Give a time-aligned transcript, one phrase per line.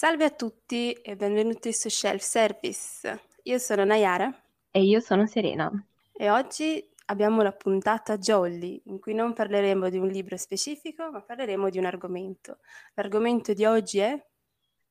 [0.00, 3.20] Salve a tutti e benvenuti su Shelf Service.
[3.42, 4.32] Io sono Nayara
[4.70, 5.68] E io sono Serena.
[6.12, 11.20] e oggi abbiamo la puntata Jolly, in cui non parleremo di un libro specifico, ma
[11.20, 12.58] parleremo di un argomento.
[12.94, 14.24] L'argomento di oggi è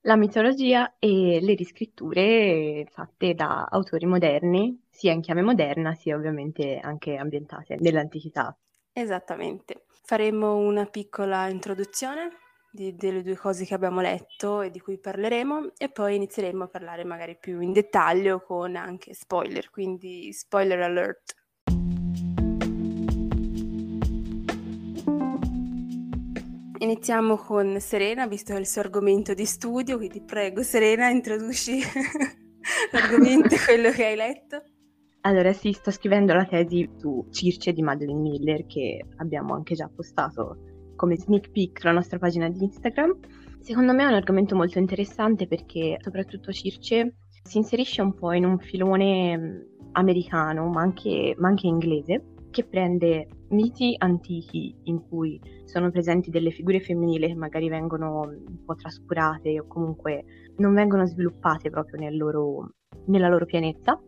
[0.02, 6.80] La mitologia e le riscritture fatte da autori moderni, sia in chiave moderna, sia ovviamente
[6.80, 8.54] anche ambientate nell'antichità.
[8.92, 9.86] esattamente.
[10.04, 12.40] Faremo una piccola introduzione
[12.78, 16.68] di- delle due cose che abbiamo letto e di cui parleremo e poi inizieremo a
[16.68, 21.34] parlare magari più in dettaglio con anche spoiler, quindi spoiler alert.
[26.80, 31.80] Iniziamo con Serena, visto che è il suo argomento di studio, quindi prego Serena, introduci
[32.94, 34.62] l'argomento quello che hai letto.
[35.22, 39.90] Allora sì, sto scrivendo la tesi su Circe di Madeleine Miller, che abbiamo anche già
[39.94, 43.18] postato come sneak peek sulla nostra pagina di Instagram.
[43.62, 48.44] Secondo me è un argomento molto interessante perché soprattutto Circe si inserisce un po' in
[48.44, 55.40] un filone mh, americano, ma anche, ma anche inglese, che prende miti antichi in cui
[55.66, 60.24] sono presenti delle figure femminili che magari vengono un po' trascurate o comunque
[60.58, 62.72] non vengono sviluppate proprio nel loro-
[63.06, 64.00] nella loro pienezza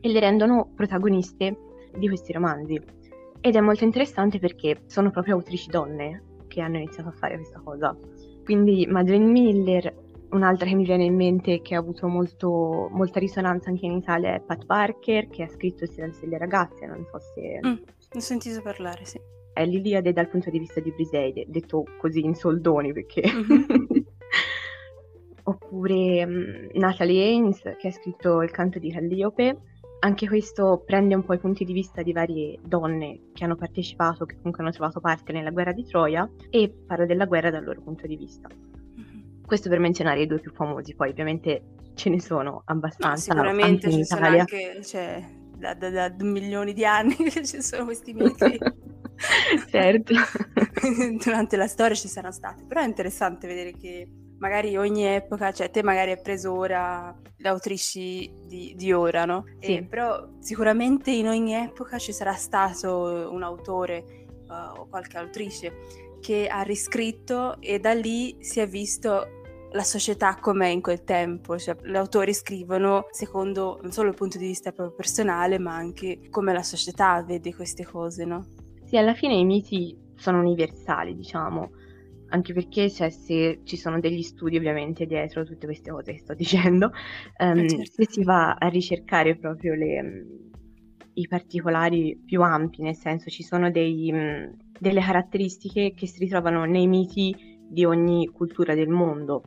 [0.00, 1.56] e le rendono protagoniste
[1.96, 2.80] di questi romanzi.
[3.46, 7.60] Ed è molto interessante perché sono proprio autrici donne che hanno iniziato a fare questa
[7.62, 7.94] cosa.
[8.42, 9.94] Quindi Madeleine Miller,
[10.30, 14.32] un'altra che mi viene in mente che ha avuto molto- molta risonanza anche in Italia
[14.32, 17.74] è Pat Barker, che ha scritto Il silenzio delle ragazze, non so se Mm,
[18.14, 19.20] ho sentito parlare, sì.
[19.52, 23.30] è l'Iliade dal punto di vista di Briseide, detto così in soldoni perché...
[23.30, 23.66] Mhm.
[25.46, 29.58] Oppure mm, Natalie Haynes che ha scritto Il canto di Calliope,
[30.04, 34.26] anche questo prende un po' i punti di vista di varie donne che hanno partecipato,
[34.26, 37.80] che comunque hanno trovato parte nella guerra di Troia e parla della guerra dal loro
[37.80, 38.48] punto di vista.
[38.48, 39.46] Mhm.
[39.46, 41.62] Questo per menzionare i due più famosi, poi ovviamente
[41.94, 45.24] ce ne sono No, abbastanza sicuramente anche in ci sono anche, cioè,
[45.56, 48.58] da, da- da milioni di anni che ci sono questi miti.
[49.70, 50.12] Certo.
[51.24, 54.08] Durante la storia ci saranno stati, però è interessante vedere che
[54.44, 59.44] magari ogni epoca, cioè te magari hai preso ora le autrici di, di ora, no?
[59.58, 59.86] E Sì.
[59.88, 65.72] però sicuramente in ogni epoca ci sarà stato un autore eh, o qualche autrice
[66.20, 69.26] che ha riscritto e da lì si è visto
[69.72, 74.36] la società com'è in quel tempo, cioè gli autori scrivono secondo non solo il punto
[74.36, 78.44] di vista proprio personale, ma anche come la società vede queste cose, no?
[78.84, 81.70] Sì, alla fine i miti sono universali, diciamo,
[82.34, 86.34] anche perché cioè, se ci sono degli studi ovviamente dietro tutte queste cose che sto
[86.34, 86.90] dicendo,
[87.36, 87.92] ehm, Eh, certo.
[87.94, 90.50] se si va a ricercare proprio le, mh,
[91.14, 96.64] i particolari più ampi, nel senso ci sono dei, mh, delle caratteristiche che si ritrovano
[96.64, 97.34] nei miti
[97.66, 99.42] di ogni cultura del mondo.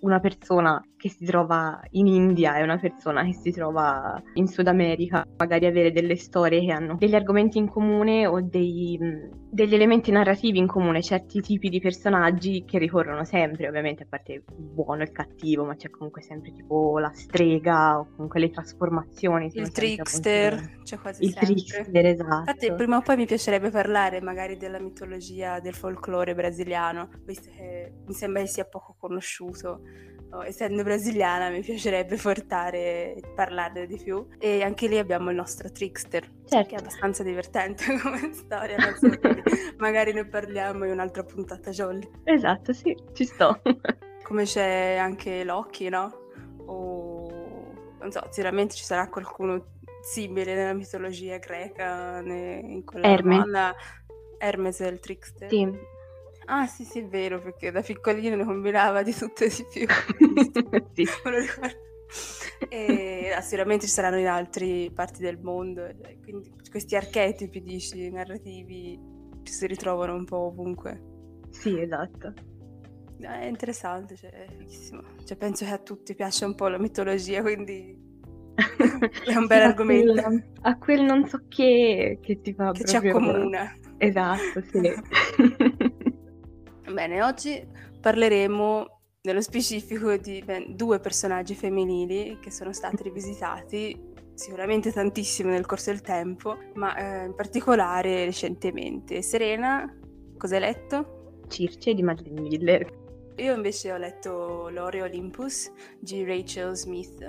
[0.00, 4.66] Una persona che si trova in India e una persona che si trova in Sud
[4.66, 9.74] America, magari avere delle storie che hanno degli argomenti in comune o dei, mh, degli
[9.74, 14.42] elementi narrativi in comune, certi tipi di personaggi che ricorrono sempre, ovviamente a parte il
[14.46, 19.50] buono e il cattivo, ma c'è comunque sempre tipo la strega o comunque le trasformazioni.
[19.54, 21.46] Il trickster, appunto, c'è quasi Il sempre.
[21.46, 22.38] trickster, esatto.
[22.40, 27.92] Infatti, prima o poi mi piacerebbe parlare magari della mitologia del folklore brasiliano, visto che
[28.06, 29.80] mi sembra che sia poco conosciuto.
[30.30, 34.26] Oh, essendo brasiliana, mi piacerebbe portare parlarne di più.
[34.38, 36.74] E anche lì abbiamo il nostro trickster, che Certo.
[36.74, 38.76] è abbastanza divertente come storia.
[38.96, 39.08] so,
[39.76, 42.08] magari ne parliamo in un'altra puntata jolly.
[42.24, 43.60] Esatto, sì, ci sto.
[44.28, 46.12] Come c'è anche Loki, no?
[46.66, 53.36] O non so, sicuramente ci sarà qualcuno simile nella mitologia greca, in quella Erme.
[53.36, 53.74] romana.
[54.36, 55.48] Hermes è il trickster.
[55.48, 55.66] Sì.
[56.50, 59.86] Ah, sì, sì, è vero, perché da piccolino ne combinava di tutto e di più.
[60.94, 61.04] Sì.
[61.24, 61.76] Me lo ricordo.
[62.70, 65.86] E sicuramente ci saranno in altre parti del mondo,
[66.22, 68.98] quindi questi archetipi, dici, narrativi
[69.42, 71.02] ci si ritrovano un po' ovunque.
[71.50, 72.32] Sì, esatto.
[73.20, 75.02] È interessante, cioè, è fighissimo.
[75.24, 77.96] Cioè, penso che a tutti piaccia un po' la mitologia, quindi
[79.24, 82.72] è un bel Sì, a argomento quel, a quel non so che che ti fa
[82.72, 83.10] che ci proprio...
[83.10, 83.72] accomuna.
[83.98, 84.80] Esatto, sì.
[86.92, 87.66] Bene, oggi
[88.00, 95.66] parleremo nello specifico di ben due personaggi femminili che sono stati rivisitati sicuramente tantissimo nel
[95.66, 99.20] corso del tempo, ma eh, in particolare recentemente.
[99.20, 99.92] Serena,
[100.38, 101.42] cosa hai letto?
[101.48, 102.96] Circe di Madeleine Miller.
[103.36, 105.70] Io invece ho letto Lore Olympus
[106.00, 107.20] di Rachel Smith,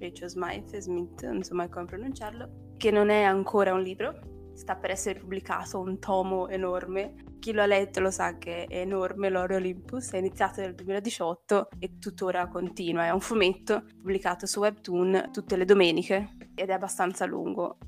[0.00, 4.76] Rachel Smith, Smith, non so mai come pronunciarlo, che non è ancora un libro, sta
[4.76, 9.28] per essere pubblicato un tomo enorme chi lo ha letto lo sa che è enorme,
[9.28, 13.06] Lore Olympus, è iniziato nel 2018 e tuttora continua.
[13.06, 17.78] È un fumetto pubblicato su Webtoon tutte le domeniche ed è abbastanza lungo.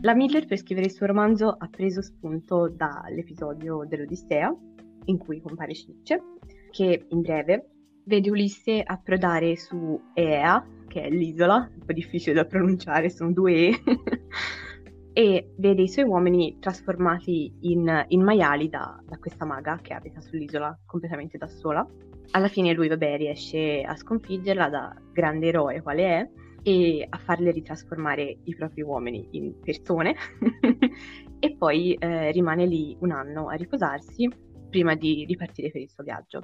[0.00, 4.50] La Miller per scrivere il suo romanzo ha preso spunto dall'episodio dell'Odissea
[5.04, 6.22] in cui compare Cicce,
[6.70, 7.72] che in breve
[8.08, 13.52] vede Ulisse approdare su Ea, che è l'isola, un po' difficile da pronunciare, sono due
[13.52, 13.82] E,
[15.12, 20.22] e vede i suoi uomini trasformati in, in maiali da, da, questa maga che abita
[20.22, 21.86] sull'isola completamente da sola.
[22.30, 26.30] Alla fine lui, vabbè, riesce a sconfiggerla da grande eroe quale è
[26.62, 30.16] e a farle ritrasformare i propri uomini in persone
[31.38, 34.28] e poi eh, rimane lì un anno a riposarsi
[34.68, 36.40] prima di, di partire per il suo viaggio.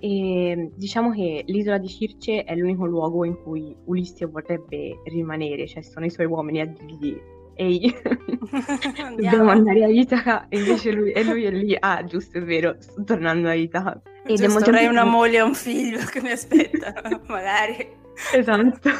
[0.00, 5.82] E diciamo che l'isola di Circe è l'unico luogo in cui Ulisse vorrebbe rimanere, cioè
[5.82, 7.20] sono i suoi uomini a dirgli
[7.58, 7.92] ehi,
[9.16, 12.76] dobbiamo andare a Itaca e invece lui, e lui è lì, ah giusto è vero,
[12.78, 14.00] sto tornando a Itaca.
[14.24, 17.88] Ed giusto, avrei una moglie e un figlio che mi aspettano, magari.
[18.32, 18.90] Esatto.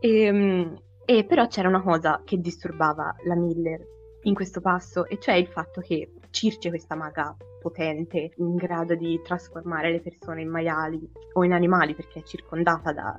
[0.00, 3.80] e, ehm, e però c'era una cosa che disturbava la Miller
[4.22, 9.20] in questo passo, e cioè il fatto che Circe, questa maga potente, in grado di
[9.22, 13.18] trasformare le persone in maiali o in animali, perché è circondata da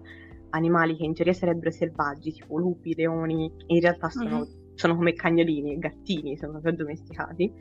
[0.52, 4.74] animali che in teoria sarebbero selvaggi, tipo lupi, leoni, e in realtà sono, mm-hmm.
[4.76, 7.52] sono come cagnolini, gattini, sono proprio domesticati.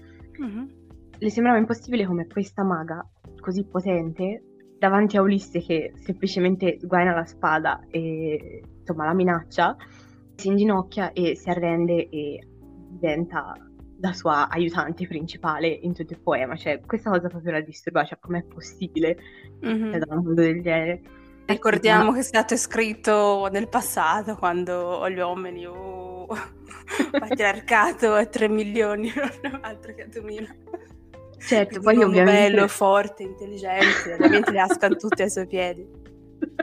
[0.43, 0.65] Mm-hmm.
[1.19, 3.07] Le sembrava impossibile come questa maga,
[3.41, 4.45] così potente,
[4.79, 9.77] davanti a Ulisse che semplicemente sguaina la spada e insomma la minaccia,
[10.35, 12.41] si inginocchia e si arrende e
[12.89, 13.53] diventa
[14.01, 16.57] la sua aiutante principale in tutto il poema.
[16.57, 19.17] Cioè, questa cosa proprio la disturba, cioè com'è possibile
[19.65, 19.97] mm-hmm.
[19.97, 21.01] da un mondo del genere.
[21.47, 26.27] Ricordiamo che è stato scritto nel passato quando gli uomini oh,
[27.11, 29.13] patriarcato e 3 milioni,
[29.63, 30.57] altro che 2000.
[31.39, 32.51] Certo, poi ovviamente...
[32.51, 36.00] bello, forte, intelligente, ovviamente le ascano tutte ai suoi piedi.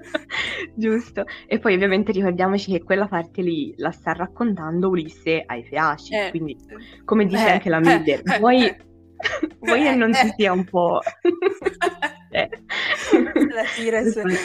[0.76, 1.26] Giusto.
[1.48, 6.30] E poi ovviamente ricordiamoci che quella parte lì la sta raccontando Ulisse ai Feaci, eh,
[6.30, 6.58] quindi
[7.06, 8.78] come dice eh, anche la Miller, eh, vuoi, eh,
[9.60, 11.00] vuoi che non ci sia un po'...
[12.32, 12.50] eh.
[13.54, 14.20] La tira su...
[14.20, 14.38] eh,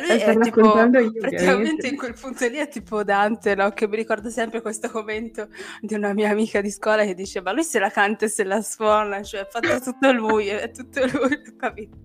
[0.00, 3.70] lui è tipo praticamente in quel punto lì è tipo Dante no?
[3.70, 5.48] che mi ricordo sempre questo commento
[5.80, 8.44] di una mia amica di scuola che dice ma lui se la canta e se
[8.44, 12.03] la suona cioè ha fatto tutto lui è tutto lui capito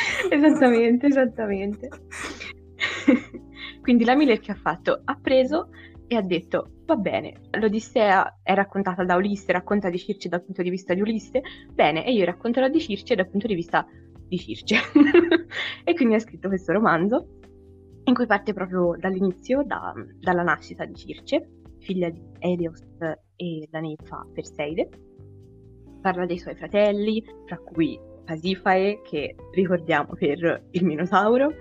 [0.30, 1.88] esattamente, esattamente.
[3.80, 5.00] Quindi la Miller che ha fatto?
[5.04, 5.70] Ha preso
[6.06, 10.62] e ha detto, va bene, l'Odissea è raccontata da Ulisse, racconta di Circe dal punto
[10.62, 11.40] di vista di Ulisse,
[11.72, 13.86] bene, e io racconterò di Circe dal punto di vista
[14.26, 14.76] di Circe.
[15.84, 17.38] e quindi ha scritto questo romanzo
[18.04, 21.48] in cui parte proprio dall'inizio, da, dalla nascita di Circe,
[21.78, 22.82] figlia di Helios
[23.36, 24.88] e la ninfa Perseide.
[26.00, 31.52] Parla dei suoi fratelli, fra cui Pasifae, che ricordiamo per il Minotauro,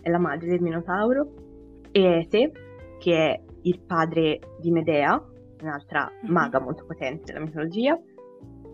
[0.00, 1.32] è la madre del Minotauro,
[1.90, 2.52] e Ete,
[2.98, 5.22] che è il padre di Medea,
[5.60, 6.32] un'altra mhm.
[6.32, 7.98] maga molto potente della mitologia,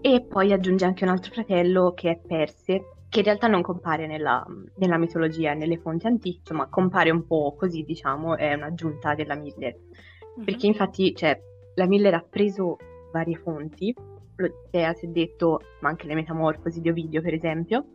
[0.00, 4.06] e poi aggiunge anche un altro fratello che è Perse, che in realtà non compare
[4.06, 4.44] nella,
[4.76, 9.74] nella mitologia, nelle fonti antiche, ma compare un po' così, diciamo, è un'aggiunta della Miller.
[9.74, 10.44] Mm-hmm.
[10.44, 11.38] Perché infatti, cioè,
[11.74, 12.76] la Miller ha preso
[13.12, 13.94] varie fonti
[14.40, 17.86] l'Odissea si è detto, ma anche le metamorfosi di Ovidio per esempio,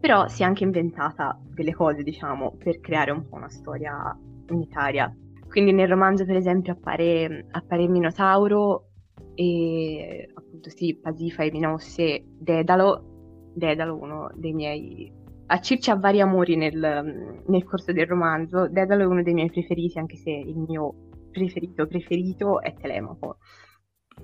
[0.00, 4.16] però si è anche inventata delle cose, diciamo, per creare un po' una storia
[4.48, 5.12] unitaria.
[5.48, 8.90] Quindi nel romanzo, per esempio, appare, appare Minotauro
[9.34, 15.12] e appunto sì, Pasifae, Minosse, Dedalo, Dedalo uno dei miei...
[15.50, 19.50] A Circe ha vari amori nel, nel corso del romanzo, Dedalo è uno dei miei
[19.50, 20.94] preferiti, anche se il mio
[21.30, 23.38] preferito preferito è Telemaco.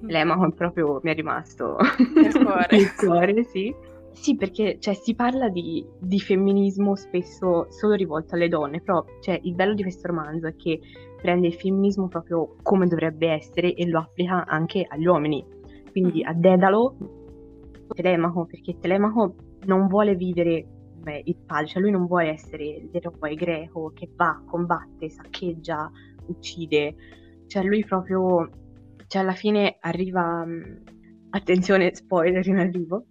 [0.06, 1.76] L'Emahon proprio mi è rimasto
[2.14, 2.66] nel cuore.
[2.76, 3.74] nel cuore sì.
[4.12, 9.40] Sì, perché cioè, si parla di, di, femminismo spesso solo rivolto alle donne, però cioè,
[9.42, 10.78] il bello di questo romanzo è che
[11.20, 15.44] prende il femminismo proprio come dovrebbe essere e lo applica anche agli uomini.
[15.90, 16.28] Quindi mm.
[16.28, 16.96] a Dedalo,
[17.92, 19.34] Telemaco, perché Telemaco
[19.64, 20.66] non vuole vivere
[21.04, 25.90] come il padre, cioè lui non vuole essere l'eroe greco che va, combatte, saccheggia,
[26.26, 26.94] uccide,
[27.46, 28.48] cioè lui proprio
[29.06, 30.62] cioè alla fine arriva, mm,
[31.30, 33.06] attenzione spoiler in arrivo,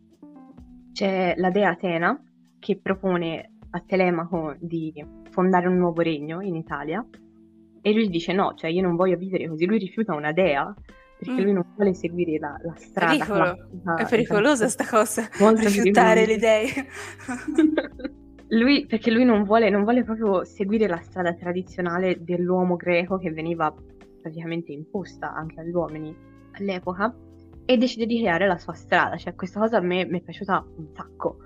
[0.91, 2.21] c'è la dea Atena
[2.59, 4.93] che propone a Telemaco di
[5.31, 7.05] fondare un nuovo regno in Italia
[7.81, 10.73] e lui dice no, cioè io non voglio vivere così, lui rifiuta una dea
[11.17, 11.43] perché mm.
[11.43, 13.25] lui non vuole seguire la, la strada.
[13.25, 13.95] Pericolo.
[13.97, 16.67] È pericolosa sta cosa, Molto rifiutare le idee.
[18.49, 23.31] lui, perché lui non vuole, non vuole proprio seguire la strada tradizionale dell'uomo greco che
[23.31, 23.73] veniva
[24.23, 26.15] praticamente imposta anche agli uomini
[26.53, 27.13] all'epoca
[27.65, 29.17] e decide di creare la sua strada.
[29.17, 31.37] Cioè, questa cosa a me mi è piaciuta un sacco.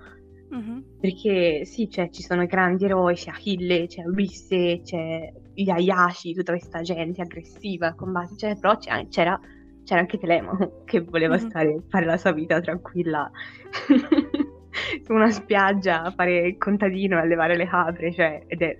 [0.54, 0.78] Mm-hmm.
[1.00, 6.52] Perché sì, cioè, ci sono grandi eroi, c'è Achille, c'è Ulisse, c'è gli Ayashi, tutta
[6.52, 9.38] questa gente aggressiva, combate, cioè, però c'era,
[9.84, 11.48] c'era, anche Telemaco che voleva mm-hmm.
[11.48, 13.30] stare, fare la sua vita tranquilla
[15.04, 18.78] su una spiaggia a fare il contadino e allevare le capre, cioè, ed è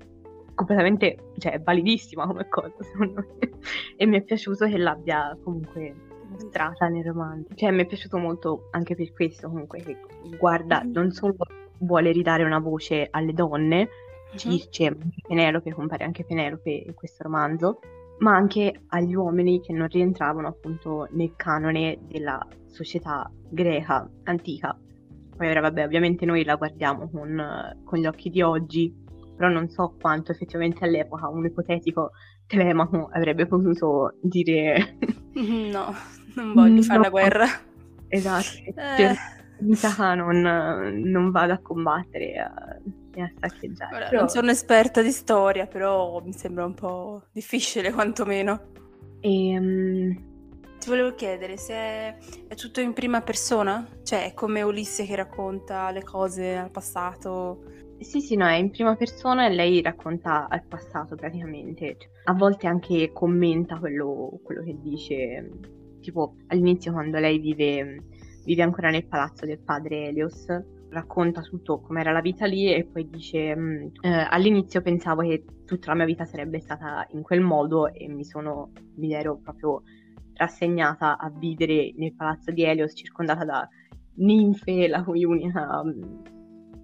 [0.58, 3.50] completamente, cioè, validissima come cosa, secondo me.
[3.96, 5.94] e mi è piaciuto che l'abbia comunque
[6.28, 7.54] mostrata nel romanzo.
[7.54, 9.96] Cioè, mi è piaciuto molto anche per questo, comunque, che
[10.36, 10.92] guarda, mm-hmm.
[10.92, 11.36] non solo
[11.78, 14.56] vuole ridare una voce alle donne, mm-hmm.
[14.68, 14.96] Circe,
[15.28, 17.78] Penelope, compare anche Penelope in questo romanzo,
[18.18, 24.76] ma anche agli uomini che non rientravano appunto nel canone della società greca antica.
[25.36, 29.06] Poi ora, vabbè, ovviamente noi la guardiamo con, con gli occhi di oggi,
[29.38, 32.10] però non so quanto effettivamente all'epoca un ipotetico
[32.48, 34.96] Telemaco avrebbe potuto dire
[35.32, 35.94] no,
[36.34, 37.04] non voglio fare no.
[37.04, 37.46] la guerra.
[38.08, 39.16] Esatto, eh.
[39.76, 40.40] Cioè, non,
[41.04, 42.32] non vado a combattere
[43.14, 43.94] e a saccheggiare.
[43.94, 44.20] Ora, però...
[44.20, 48.60] Non sono esperta di storia, però mi sembra un po' difficile quantomeno.
[49.20, 50.26] E, um...
[50.78, 52.16] Ti volevo chiedere se è,
[52.48, 53.86] è tutto in prima persona?
[54.04, 57.64] Cioè, è come Ulisse che racconta le cose al passato?
[58.00, 61.96] Sì, sì, no, è in prima persona e lei racconta al passato praticamente.
[61.98, 65.50] Cioè, a volte anche commenta quello, quello, che dice,
[66.00, 68.04] tipo all'inizio quando lei vive,
[68.44, 70.46] vive ancora nel palazzo del padre Elios,
[70.90, 75.88] racconta tutto com'era la vita lì e poi dice mm, eh, all'inizio pensavo che tutta
[75.88, 79.82] la mia vita sarebbe stata in quel modo e mi sono, mi ero proprio
[80.34, 83.68] rassegnata a vivere nel palazzo di Elios circondata da
[84.14, 85.82] ninfe, la cui unica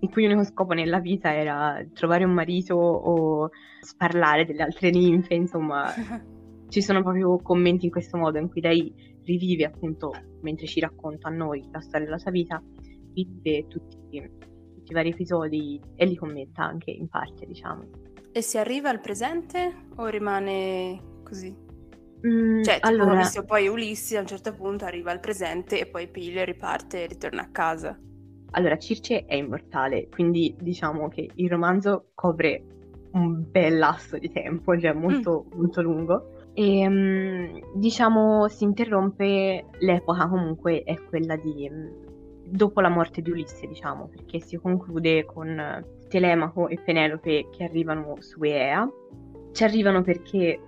[0.04, 5.34] il cui unico scopo nella vita era trovare un marito o sparlare delle altre ninfe,
[5.34, 5.90] insomma,
[6.68, 8.92] ci sono proprio commenti in questo modo in cui lei
[9.24, 12.62] rivive appunto, mentre ci racconta a noi la storia della sua vita,
[13.12, 17.88] vive tutti, tutti i vari episodi e li commenta anche in parte, diciamo.
[18.32, 21.56] E si arriva al presente o rimane così?
[22.26, 23.16] Mm, cioè, tipo, allora...
[23.16, 27.06] visto poi Ulissi a un certo punto arriva al presente e poi Pile riparte e
[27.06, 27.98] ritorna a casa.
[28.56, 32.62] Allora, Circe è immortale, quindi diciamo che il romanzo copre
[33.12, 35.58] un bel lasso di tempo, cioè molto, mm.
[35.58, 36.28] molto lungo.
[36.54, 41.90] E um, diciamo si interrompe l'epoca comunque è quella di um,
[42.44, 48.16] dopo la morte di Ulisse, diciamo, perché si conclude con Telemaco e Penelope che arrivano
[48.20, 48.88] su Ea.
[49.52, 50.60] Ci arrivano perché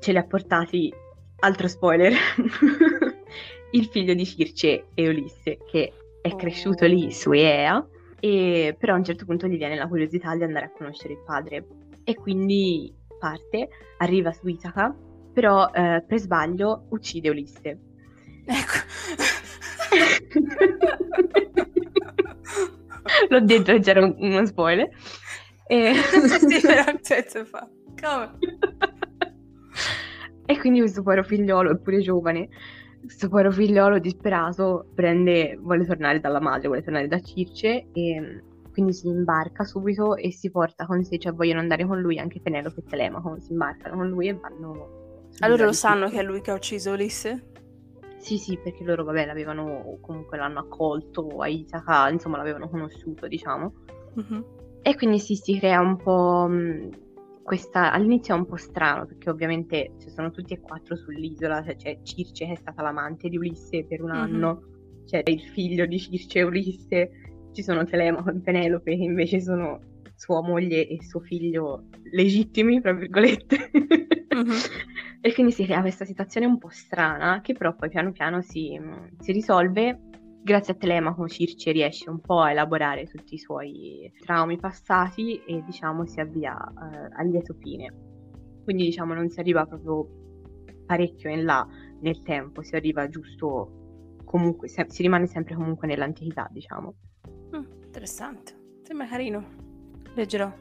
[0.00, 0.92] ce li ha portati
[1.40, 2.12] altro spoiler.
[3.72, 7.86] il figlio di Circe e Ulisse, che è cresciuto lì su Ea,
[8.20, 11.22] e però a un certo punto gli viene la curiosità di andare a conoscere il
[11.24, 11.66] padre
[12.04, 14.96] e quindi parte, arriva su Itaca,
[15.32, 17.78] però eh, per sbaglio uccide Ulisse.
[18.46, 18.78] Ecco.
[23.28, 24.88] L'ho detto che c'era un, uno spoiler.
[25.66, 25.92] E...
[26.40, 26.84] sì, però
[27.44, 27.68] fa.
[28.00, 28.38] Come?
[30.46, 32.48] e quindi questo povero figliolo, eppure giovane,
[33.02, 38.38] questo povero figliolo disperato prende, vuole tornare dalla madre, vuole tornare da Circe e mm,
[38.72, 42.40] quindi si imbarca subito e si porta con sé, cioè vogliono andare con lui anche
[42.40, 44.98] Penelope e Telemaco, si imbarcano con lui e vanno...
[45.40, 47.48] Allora lo sanno che è lui che ha ucciso Ulisse?
[48.18, 53.72] Sì, sì, perché loro, vabbè, l'avevano, comunque l'hanno accolto a Itaca, insomma l'avevano conosciuto, diciamo.
[54.20, 54.42] Mm-hmm.
[54.82, 56.88] E quindi sì, si crea un po' mm,
[57.50, 61.74] questa all'inizio è un po' strano perché ovviamente ci sono tutti e quattro sull'isola, cioè
[61.74, 64.20] c'è Circe che è stata l'amante di Ulisse per un mm-hmm.
[64.20, 64.62] anno,
[65.04, 67.10] c'è il figlio di Circe e Ulisse,
[67.50, 69.80] ci sono Telemaco e Penelope che invece sono
[70.14, 73.70] sua moglie e suo figlio legittimi, tra virgolette.
[74.32, 74.58] Mm-hmm.
[75.20, 78.80] e quindi si crea questa situazione un po' strana che però poi piano piano si,
[79.18, 80.09] si risolve
[80.42, 85.62] Grazie a Telemaco Circe riesce un po' a elaborare tutti i suoi traumi passati e
[85.62, 87.92] diciamo si avvia eh, a lieto fine.
[88.64, 90.08] Quindi diciamo non si arriva proprio
[90.86, 91.66] parecchio in là
[92.00, 96.94] nel tempo, si arriva giusto comunque, se- si rimane sempre comunque nell'antichità, diciamo.
[97.54, 99.44] Mm, interessante, sembra carino,
[100.14, 100.52] leggerò.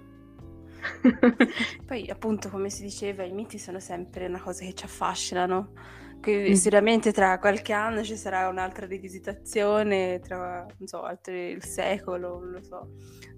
[1.85, 5.71] Poi appunto come si diceva i miti sono sempre una cosa che ci affascinano
[6.21, 6.53] quindi mm.
[6.53, 12.51] sicuramente tra qualche anno ci sarà un'altra rivisitazione, tra non so, altri, il secolo, non
[12.51, 12.89] lo so,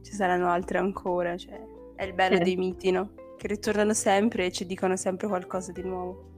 [0.02, 1.38] ci saranno altre ancora.
[1.38, 1.60] Cioè,
[1.96, 2.44] è il bello eh.
[2.44, 3.14] dei miti, no?
[3.38, 6.30] Che ritornano sempre e ci dicono sempre qualcosa di nuovo.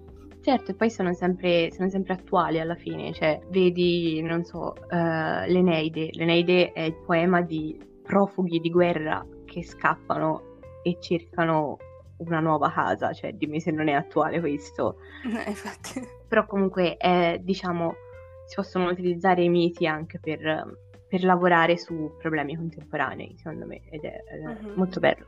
[0.42, 5.46] Certo, e poi sono sempre, sono sempre attuali alla fine, cioè vedi, non so, uh,
[5.48, 6.10] l'Eneide.
[6.12, 11.78] L'Eneide è il poema di profughi di guerra che scappano e cercano
[12.18, 14.98] una nuova casa, cioè dimmi se non è attuale questo.
[15.46, 16.22] Eh, infatti.
[16.34, 17.94] Però comunque è, diciamo,
[18.48, 20.40] si possono utilizzare i miti anche per,
[21.08, 24.74] per lavorare su problemi contemporanei, secondo me, ed è, è uh-huh.
[24.74, 25.28] molto bello.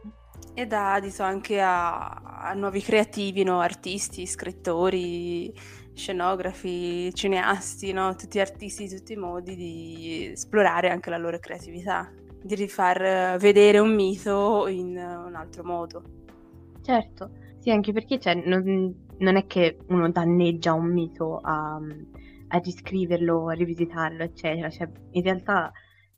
[0.56, 3.60] E dà adito anche a, a nuovi creativi, no?
[3.60, 5.54] artisti, scrittori,
[5.94, 8.16] scenografi, cineasti, no?
[8.16, 13.78] tutti artisti di tutti i modi di esplorare anche la loro creatività, di rifar vedere
[13.78, 16.02] un mito in un altro modo.
[16.82, 21.80] Certo, sì, anche perché cioè, non, non, è che uno danneggia un mito a,
[22.48, 24.70] a riscriverlo, a rivisitarlo, eccetera.
[24.70, 25.72] Cioè, in realtà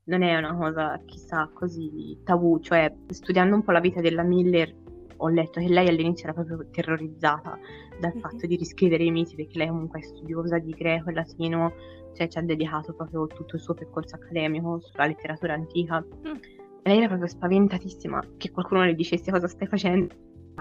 [0.05, 4.73] non è una cosa chissà così tabù, cioè studiando un po' la vita della Miller
[5.17, 7.57] ho letto che lei all'inizio era proprio terrorizzata
[7.99, 8.19] dal mm-hmm.
[8.19, 11.73] fatto di riscrivere i miti perché lei comunque è studiosa di greco e latino,
[12.13, 15.99] cioè ci ha dedicato proprio tutto il suo percorso accademico sulla letteratura antica.
[15.99, 16.35] Mm.
[16.83, 20.13] E lei era proprio spaventatissima che qualcuno le dicesse cosa stai facendo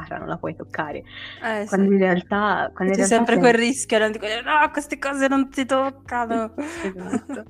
[0.05, 0.99] cara, non la puoi toccare.
[1.43, 1.93] Eh, quando sì.
[1.93, 2.71] in realtà...
[2.75, 3.43] Quando C'è in realtà sempre sei...
[3.43, 6.55] quel rischio, non dico, no, queste cose non ti toccano.
[6.57, 7.45] esatto.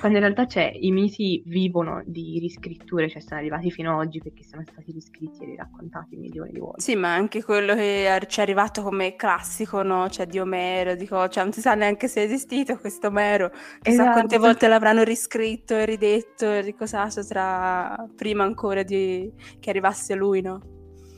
[0.00, 4.20] quando in realtà c'è, i miti vivono di riscritture, cioè sono arrivati fino ad oggi
[4.20, 6.80] perché sono stati riscritti e raccontati milioni di volte.
[6.80, 10.08] Sì, ma anche quello che ci è arrivato come classico, no?
[10.08, 13.50] Cioè di Omero, dico, cioè non si sa neanche se è esistito questo Omero.
[13.80, 14.10] Chissà esatto.
[14.12, 19.30] quante volte l'avranno riscritto e ridetto e ricosato tra prima ancora di...
[19.60, 20.71] che arrivasse lui, no?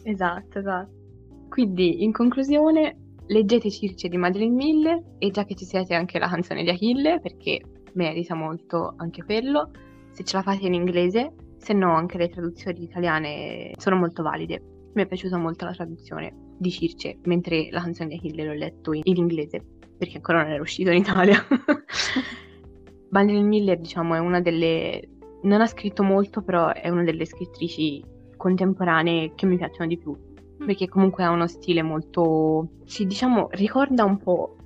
[0.05, 0.93] Esatto, esatto.
[1.49, 2.97] Quindi, in conclusione,
[3.27, 7.21] leggete Circe di Madeleine Miller e già che ci siete anche la canzone di Achille,
[7.21, 7.61] perché
[7.95, 9.71] merita molto anche quello,
[10.11, 14.63] se ce la fate in inglese, se no anche le traduzioni italiane sono molto valide.
[14.95, 18.93] Mi è piaciuta molto la traduzione di Circe, mentre la canzone di Achille l'ho letto
[18.93, 19.61] in, in inglese,
[19.97, 21.39] perché ancora non era uscito in Italia.
[23.11, 25.09] Madeleine Miller, diciamo, è una delle...
[25.43, 28.03] non ha scritto molto, però è una delle scrittrici
[28.45, 30.67] contemporanee che mi piacciono di più, mm.
[30.67, 34.57] perché comunque ha uno stile molto, sì, diciamo, ricorda un po'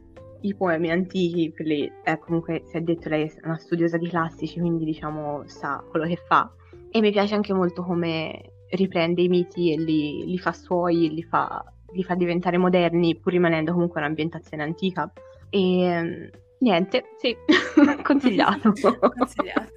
[0.40, 4.58] i poemi antichi, lei, eh, comunque si è detto lei è una studiosa di classici,
[4.58, 6.52] quindi diciamo sa quello che fa.
[6.90, 11.22] E mi piace anche molto come riprende i miti e li, li fa suoi, li
[11.22, 15.12] fa, li fa, diventare moderni, pur rimanendo comunque un'ambientazione antica.
[15.50, 17.36] E niente, sì,
[18.02, 18.72] consigliato.
[19.16, 19.72] consigliato.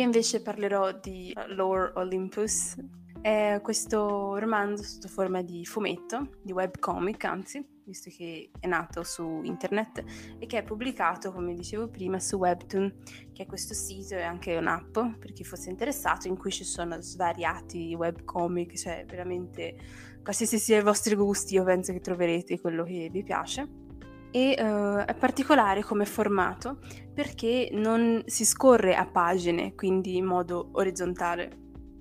[0.00, 2.74] Io invece parlerò di Lore Olympus.
[3.20, 9.42] È questo romanzo sotto forma di fumetto, di webcomic anzi, visto che è nato su
[9.42, 10.02] internet
[10.38, 13.02] e che è pubblicato, come dicevo prima, su Webtoon,
[13.34, 16.98] che è questo sito e anche un'app per chi fosse interessato, in cui ci sono
[17.02, 19.76] svariati webcomic, cioè veramente
[20.22, 23.89] qualsiasi sia i vostri gusti, io penso che troverete quello che vi piace
[24.30, 26.78] e uh, è particolare come formato
[27.12, 31.58] perché non si scorre a pagine, quindi in modo orizzontale,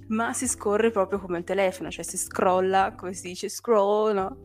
[0.10, 4.38] ma si scorre proprio come il telefono, cioè si scrolla, come si dice, scroll, no?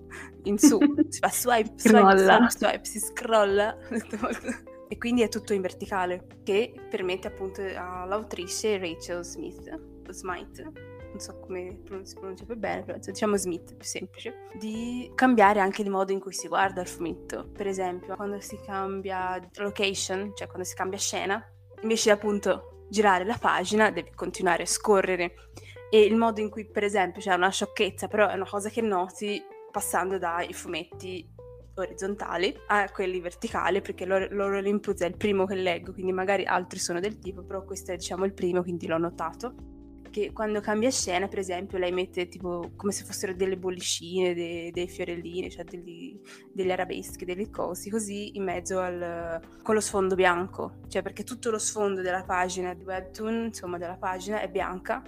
[0.44, 3.76] In su, si fa swipe, swipe, swipe, swipe, si scrolla.
[4.88, 10.62] e quindi è tutto in verticale, che permette appunto all'autrice Rachel Smith, Smith
[11.14, 15.82] non so come si pronuncia più bene, però diciamo Smith, più semplice, di cambiare anche
[15.82, 17.48] il modo in cui si guarda il fumetto.
[17.52, 21.42] Per esempio, quando si cambia location, cioè quando si cambia scena,
[21.82, 25.34] invece di appunto girare la pagina, devi continuare a scorrere.
[25.88, 28.80] E il modo in cui, per esempio, c'è una sciocchezza, però è una cosa che
[28.80, 31.30] noti passando dai fumetti
[31.76, 36.44] orizzontali a quelli verticali perché loro, loro l'input è il primo che leggo quindi magari
[36.44, 39.73] altri sono del tipo però questo è diciamo il primo quindi l'ho notato
[40.14, 44.70] che quando cambia scena, per esempio, lei mette tipo come se fossero delle bollicine, dei,
[44.70, 46.16] dei fiorellini, cioè degli,
[46.52, 50.82] delle arabesche, delle cose, così in mezzo al, con lo sfondo bianco.
[50.86, 55.02] Cioè perché tutto lo sfondo della pagina di Webtoon, insomma della pagina, è bianca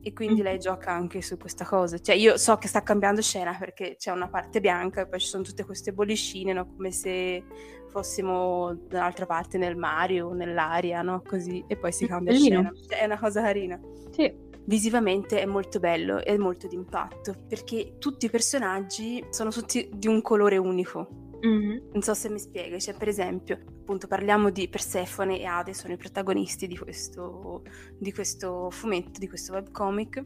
[0.00, 1.98] e quindi lei gioca anche su questa cosa.
[1.98, 5.26] Cioè io so che sta cambiando scena perché c'è una parte bianca e poi ci
[5.26, 6.72] sono tutte queste bollicine, no?
[6.76, 7.42] come se
[7.88, 11.20] fossimo dall'altra parte nel mare o nell'aria, no?
[11.26, 12.70] Così, e poi si cambia scena.
[12.88, 13.80] Cioè, è una cosa carina.
[14.12, 20.06] Sì visivamente è molto bello e molto d'impatto perché tutti i personaggi sono tutti di
[20.06, 21.30] un colore unico.
[21.44, 21.90] Mm-hmm.
[21.92, 25.92] Non so se mi spiego, cioè per esempio, appunto parliamo di Persefone e Ade, sono
[25.92, 27.62] i protagonisti di questo,
[27.98, 30.24] di questo fumetto, di questo webcomic.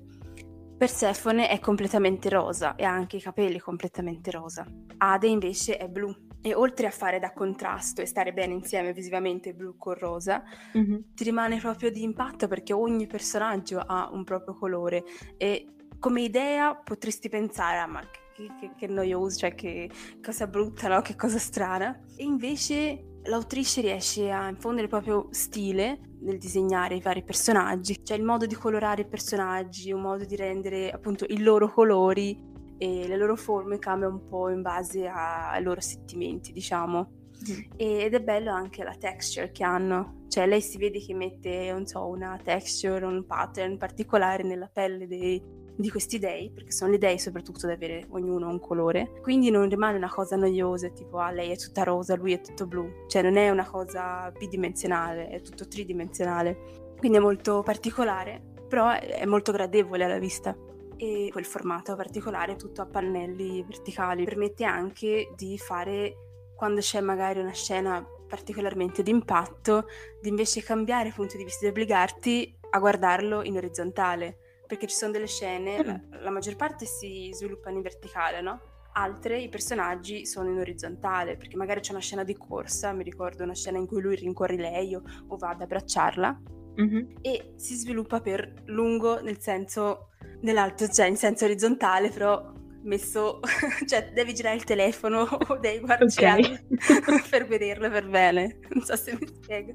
[0.76, 4.66] Persefone è completamente rosa e ha anche i capelli completamente rosa.
[4.98, 6.14] Ade invece è blu
[6.46, 10.44] e oltre a fare da contrasto e stare bene insieme visivamente blu con rosa,
[10.78, 10.98] mm-hmm.
[11.12, 15.02] ti rimane proprio di impatto perché ogni personaggio ha un proprio colore
[15.36, 15.66] e
[15.98, 18.00] come idea potresti pensare, ah, ma
[18.32, 19.90] che, che, che noioso, cioè che
[20.22, 21.00] cosa brutta, no?
[21.00, 21.98] Che cosa strana.
[22.14, 28.16] E invece l'autrice riesce a infondere il proprio stile nel disegnare i vari personaggi, cioè
[28.16, 32.45] il modo di colorare i personaggi, un modo di rendere appunto i loro colori
[32.78, 37.10] e le loro forme cambia un po' in base ai loro sentimenti, diciamo.
[37.50, 37.60] Mm.
[37.76, 41.86] Ed è bello anche la texture che hanno, cioè lei si vede che mette, non
[41.86, 45.42] so, una texture, un pattern particolare nella pelle dei,
[45.76, 49.68] di questi dei, perché sono le dei soprattutto da avere ognuno un colore, quindi non
[49.68, 53.22] rimane una cosa noiosa, tipo ah, lei è tutta rosa, lui è tutto blu, cioè
[53.22, 59.52] non è una cosa bidimensionale, è tutto tridimensionale, quindi è molto particolare, però è molto
[59.52, 60.56] gradevole alla vista
[60.96, 66.14] e quel formato particolare tutto a pannelli verticali permette anche di fare
[66.54, 69.86] quando c'è magari una scena particolarmente d'impatto
[70.20, 75.12] di invece cambiare punto di vista e obbligarti a guardarlo in orizzontale perché ci sono
[75.12, 76.22] delle scene, la, mm.
[76.22, 78.60] la maggior parte si sviluppano in verticale, no?
[78.92, 83.44] Altre i personaggi sono in orizzontale, perché magari c'è una scena di corsa, mi ricordo
[83.44, 86.40] una scena in cui lui rincorre lei o, o va ad abbracciarla,
[86.80, 87.06] mm-hmm.
[87.20, 90.10] e si sviluppa per lungo nel senso,
[90.40, 93.40] nell'alto, cioè in senso orizzontale, però messo,
[93.86, 96.60] cioè devi girare il telefono o devi guardare okay.
[97.30, 99.72] per vederlo per bene, non so se mi spiego.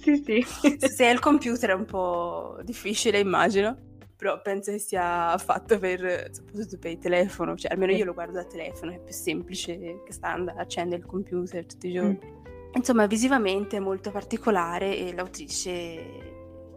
[0.00, 0.44] Sì, sì.
[0.78, 3.88] Se è il computer è un po' difficile, immagino
[4.20, 8.34] però penso che sia fatto per, soprattutto per il telefono, cioè almeno io lo guardo
[8.34, 12.18] da telefono, è più semplice che sta andando a accendere il computer tutti i giorni.
[12.22, 12.74] Mm.
[12.74, 16.29] Insomma, visivamente è molto particolare e l'autrice,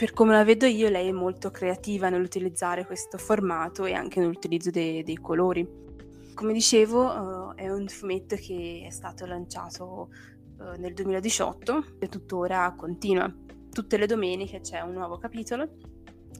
[0.03, 4.69] per come la vedo io, lei è molto creativa nell'utilizzare questo formato e anche nell'utilizzo
[4.69, 5.65] dei, dei colori.
[6.33, 10.09] Come dicevo, uh, è un fumetto che è stato lanciato
[10.57, 13.33] uh, nel 2018 e tuttora continua.
[13.71, 15.69] Tutte le domeniche c'è un nuovo capitolo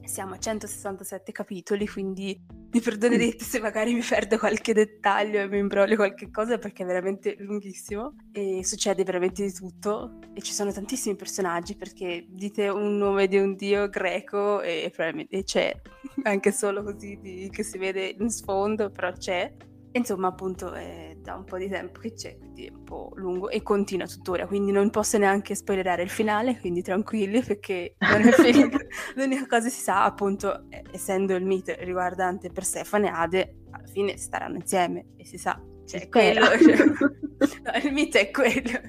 [0.04, 2.38] siamo a 167 capitoli, quindi
[2.70, 6.86] mi perdonerete se magari mi perdo qualche dettaglio e mi imbroglio qualche cosa perché è
[6.86, 8.14] veramente lunghissimo.
[8.32, 10.18] E succede veramente di tutto.
[10.34, 14.92] E ci sono tantissimi personaggi perché dite un nome di un dio greco e,
[15.28, 15.80] e c'è.
[16.24, 19.52] Anche solo così di, che si vede in sfondo, però c'è
[19.96, 23.48] Insomma, appunto, è da un po' di tempo che c'è, quindi è un po' lungo
[23.48, 28.32] e continua tuttora, quindi non posso neanche spoilerare il finale, quindi tranquilli perché non è
[28.34, 28.78] finito.
[29.14, 34.56] L'unica cosa si sa, appunto, essendo il mito riguardante Persefone e Ade, alla fine staranno
[34.56, 36.76] insieme e si sa, cioè, quello, cioè,
[37.62, 38.80] no, il mito è quello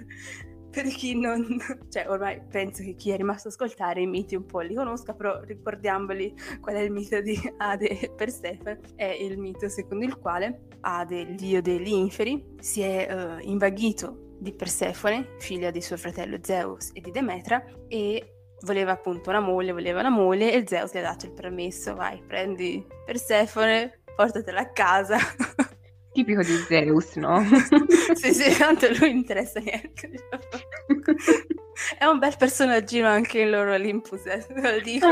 [0.76, 1.58] per chi non...
[1.90, 5.14] cioè ormai penso che chi è rimasto a ascoltare i miti un po' li conosca,
[5.14, 8.82] però ricordiamoli qual è il mito di Ade e Persephone.
[8.96, 14.34] È il mito secondo il quale Ade, il dio degli inferi, si è uh, invaghito
[14.38, 18.34] di Persefone, figlia di suo fratello Zeus e di Demetra, e
[18.66, 22.22] voleva appunto una moglie, voleva una moglie e Zeus gli ha dato il permesso, vai,
[22.28, 25.18] prendi Persefone, portatela a casa.
[26.16, 27.44] Tipico di Zeus, no?
[28.16, 30.12] sì, sì, tanto lui interessa niente.
[32.00, 35.08] È un bel personaggino anche in loro Olympus, eh, lo dico.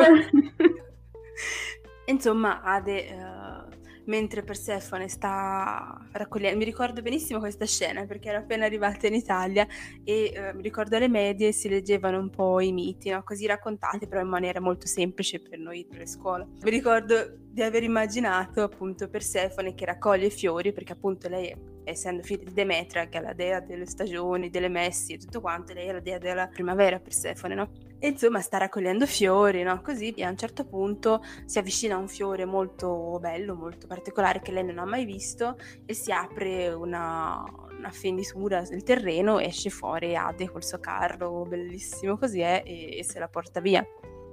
[2.06, 3.08] Insomma, Ade...
[3.12, 6.58] Uh, mentre Persefone sta raccogliendo.
[6.58, 9.68] Mi ricordo benissimo questa scena perché ero appena arrivata in Italia
[10.04, 13.24] e eh, mi ricordo alle medie si leggevano un po' i miti, no?
[13.24, 16.48] così raccontati però in maniera molto semplice per noi delle scuole.
[16.64, 22.46] Mi ricordo di aver immaginato appunto Persefone che raccoglie fiori perché appunto lei essendo figlia
[22.46, 25.92] di Demetra, che è la dea delle stagioni, delle messi e tutto quanto, lei è
[25.92, 27.70] la dea della primavera, Persefone, no?
[28.00, 29.82] E insomma sta raccogliendo fiori, no?
[29.82, 34.52] Così a un certo punto si avvicina a un fiore molto bello, molto particolare che
[34.52, 37.44] lei non ha mai visto e si apre una,
[37.78, 43.04] una fenditura nel terreno, esce fuori Ade col suo carro, bellissimo così è, e, e
[43.04, 43.86] se la porta via.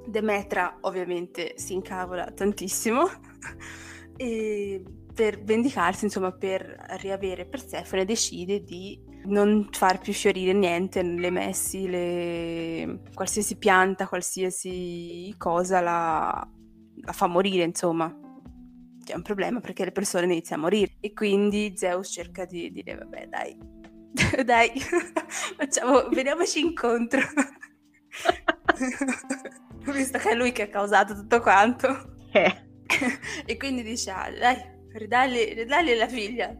[0.06, 3.08] Demetra ovviamente si incavola tantissimo
[4.16, 4.82] e
[5.14, 11.88] per vendicarsi, insomma, per riavere Persefone, decide di non far più fiorire niente, le messi,
[11.88, 13.00] le...
[13.14, 16.48] qualsiasi pianta, qualsiasi cosa la...
[17.02, 18.14] la fa morire, insomma.
[19.04, 22.94] C'è un problema perché le persone iniziano a morire e quindi Zeus cerca di dire
[22.94, 23.58] vabbè dai,
[24.44, 24.70] dai,
[25.56, 27.20] facciamo, veniamoci incontro.
[29.84, 32.16] Visto che è lui che ha causato tutto quanto.
[32.32, 32.68] Eh.
[33.46, 34.56] e quindi dice, ah, dai,
[34.92, 36.54] ridagli, ridagli la figlia.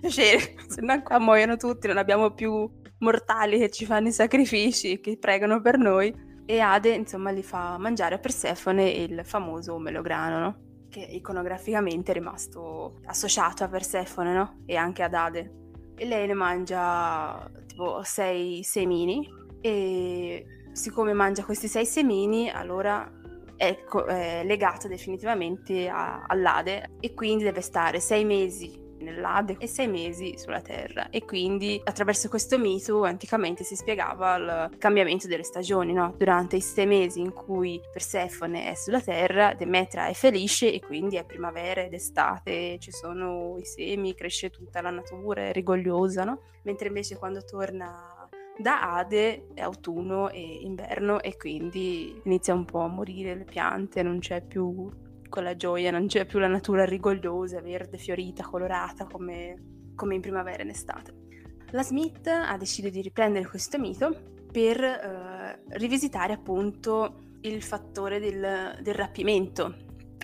[0.00, 5.00] Piacere, se no qua muoiono tutti, non abbiamo più mortali che ci fanno i sacrifici,
[5.00, 6.32] che pregano per noi.
[6.46, 10.58] E Ade, insomma, gli fa mangiare a Persefone il famoso melograno, no?
[10.90, 14.62] Che iconograficamente è rimasto associato a Persefone, no?
[14.66, 15.52] E anche ad Ade.
[15.96, 19.26] E lei ne mangia tipo sei semini
[19.60, 23.10] e siccome mangia questi sei semini, allora
[23.56, 29.66] è, co- è legata definitivamente a- all'Ade e quindi deve stare sei mesi nell'Ade e
[29.66, 35.44] sei mesi sulla Terra e quindi attraverso questo mito anticamente si spiegava il cambiamento delle
[35.44, 36.14] stagioni, no?
[36.16, 41.16] Durante i sei mesi in cui Persefone è sulla Terra, Demetra è felice e quindi
[41.16, 46.40] è primavera ed estate, ci sono i semi, cresce tutta la natura, è rigogliosa, no?
[46.62, 48.13] Mentre invece quando torna
[48.56, 54.02] da Ade è autunno e inverno e quindi inizia un po' a morire le piante,
[54.02, 54.90] non c'è più
[55.28, 60.58] quella gioia, non c'è più la natura rigogliosa, verde, fiorita, colorata come, come in primavera
[60.58, 61.22] e in estate.
[61.70, 68.78] La Smith ha deciso di riprendere questo mito per eh, rivisitare appunto il fattore del,
[68.80, 69.74] del rapimento.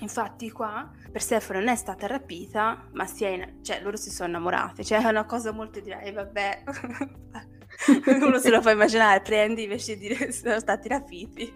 [0.02, 3.58] Infatti qua Persefone non è stata rapita, ma si è in...
[3.62, 6.62] cioè loro si sono innamorate, cioè è una cosa molto direi, eh, vabbè,
[8.06, 11.52] uno se lo fa immaginare, prendi invece di dire sono stati rapiti,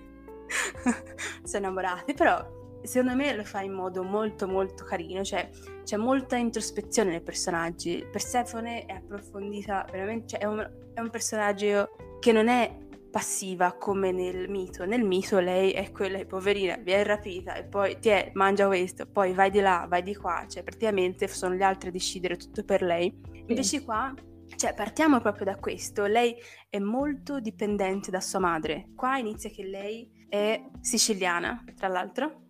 [1.42, 5.48] sono innamorati, però secondo me lo fa in modo molto molto carino, cioè
[5.84, 8.06] c'è molta introspezione nei personaggi.
[8.10, 14.10] Persefone è approfondita veramente, cioè è un, è un personaggio che non è passiva come
[14.10, 14.84] nel mito.
[14.84, 19.32] Nel mito lei è quella poverina, viene rapita e poi ti è, mangia questo, poi
[19.32, 22.82] vai di là, vai di qua, cioè praticamente sono gli altri a decidere tutto per
[22.82, 23.14] lei.
[23.46, 24.12] Invece qua
[24.56, 26.06] cioè, partiamo proprio da questo.
[26.06, 26.34] Lei
[26.68, 28.90] è molto dipendente da sua madre.
[28.94, 32.44] Qua inizia che lei è siciliana, tra l'altro,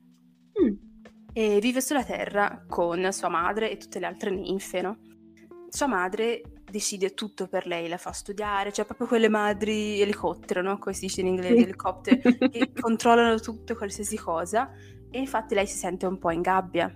[0.62, 0.74] Mm.
[1.32, 4.98] E vive sulla Terra con sua madre e tutte le altre ninfe, no?
[5.68, 10.78] Sua madre decide tutto per lei, la fa studiare, cioè proprio quelle madri elicottero, no?
[10.78, 14.70] Come si dice in inglese, elicottero, che controllano tutto, qualsiasi cosa,
[15.10, 16.94] e infatti lei si sente un po' in gabbia.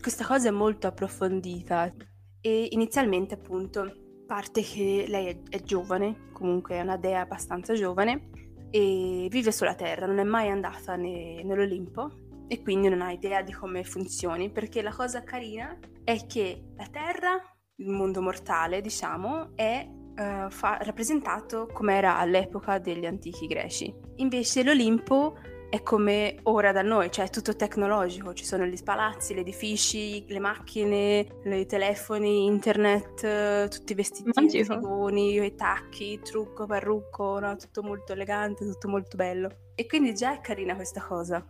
[0.00, 1.92] Questa cosa è molto approfondita
[2.40, 4.03] e inizialmente appunto
[4.34, 8.30] parte che lei è, è giovane, comunque è una dea abbastanza giovane,
[8.68, 12.10] e vive sulla Terra, non è mai andata ne, nell'Olimpo,
[12.48, 16.88] e quindi non ha idea di come funzioni, perché la cosa carina è che la
[16.90, 17.40] Terra,
[17.76, 23.94] il mondo mortale, diciamo, è uh, fa- rappresentato come era all'epoca degli antichi greci.
[24.16, 25.36] Invece l'Olimpo
[25.74, 30.24] è come ora da noi, cioè è tutto tecnologico, ci sono gli palazzi, gli edifici,
[30.28, 37.56] le macchine, i telefoni, internet, tutti i vestiti, i figoni, i tacchi, trucco, parrucco, no?
[37.56, 39.50] tutto molto elegante, tutto molto bello.
[39.74, 41.44] E quindi già è carina questa cosa.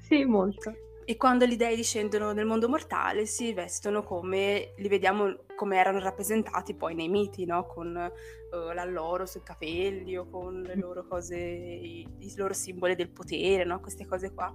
[0.00, 0.85] Sì, molto.
[1.08, 6.00] E quando gli dei discendono nel mondo mortale si vestono come li vediamo come erano
[6.00, 7.64] rappresentati poi nei miti, no?
[7.64, 13.10] Con uh, l'alloro sui capelli o con le loro cose, i, i loro simboli del
[13.10, 13.78] potere, no?
[13.78, 14.52] Queste cose qua.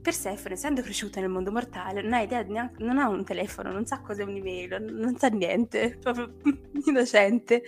[0.00, 3.84] Persefone, essendo cresciuta nel mondo mortale, non ha idea, neanche, non ha un telefono, non
[3.84, 6.36] sa cos'è un'email, non sa niente, proprio
[6.86, 7.64] innocente.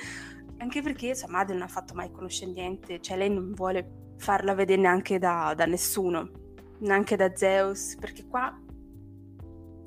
[0.57, 4.55] Anche perché sua madre non ha fatto mai conoscere niente, cioè lei non vuole farla
[4.55, 6.43] vedere neanche da, da nessuno
[6.81, 8.59] neanche da Zeus, perché qua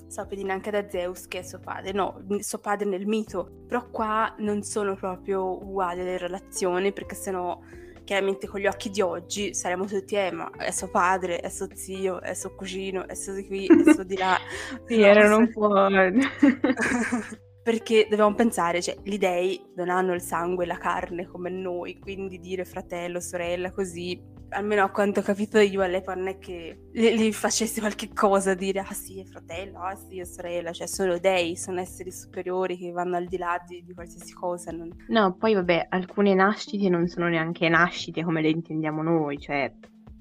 [0.07, 4.33] sapete neanche da Zeus che è suo padre, no, suo padre nel mito, però qua
[4.39, 7.59] non sono proprio uguali le relazioni, perché sennò
[8.03, 11.67] chiaramente con gli occhi di oggi saremmo tutti, eh, ma è suo padre, è suo
[11.73, 14.37] zio, è suo cugino, è suo di qui, è suo di là.
[14.87, 15.67] sì, no, erano un po'...
[17.67, 21.99] perché dobbiamo pensare, cioè, gli dei non hanno il sangue e la carne come noi,
[21.99, 24.17] quindi dire fratello, sorella, così
[24.49, 28.79] almeno a quanto ho capito io all'epoca non è che gli facessi qualche cosa dire
[28.79, 32.91] ah sì è fratello, ah sì è sorella, cioè sono dei, sono esseri superiori che
[32.91, 34.71] vanno al di là di, di qualsiasi cosa.
[34.71, 34.89] Non...
[35.07, 39.71] No, poi vabbè, alcune nascite non sono neanche nascite come le intendiamo noi, cioè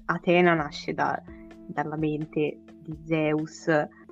[0.05, 1.21] Atena nasce da,
[1.67, 3.67] dalla mente di Zeus,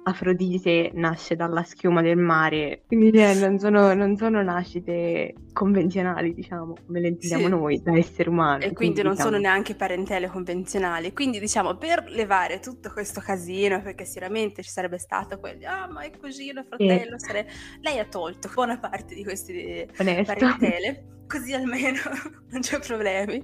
[0.07, 6.75] Afrodite nasce dalla schiuma del mare, quindi eh, non, sono, non, sono, nascite convenzionali, diciamo,
[6.85, 7.49] come le intendiamo sì.
[7.49, 8.57] noi, da essere umano.
[8.57, 9.29] E quindi, quindi non diciamo...
[9.29, 11.11] sono neanche parentele convenzionali.
[11.11, 16.01] Quindi, diciamo, per levare tutto questo casino, perché sicuramente ci sarebbe stato quelli, ah, ma
[16.01, 17.25] è cugino, fratello, sì.
[17.25, 17.47] sare...
[17.81, 20.33] lei ha tolto buona parte di queste Onesto.
[20.35, 21.97] parentele, così almeno
[22.51, 23.37] non c'è problemi.